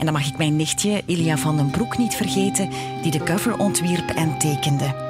[0.00, 2.70] En dan mag ik mijn nichtje Ilia van den Broek niet vergeten,
[3.02, 5.09] die de cover ontwierp en tekende.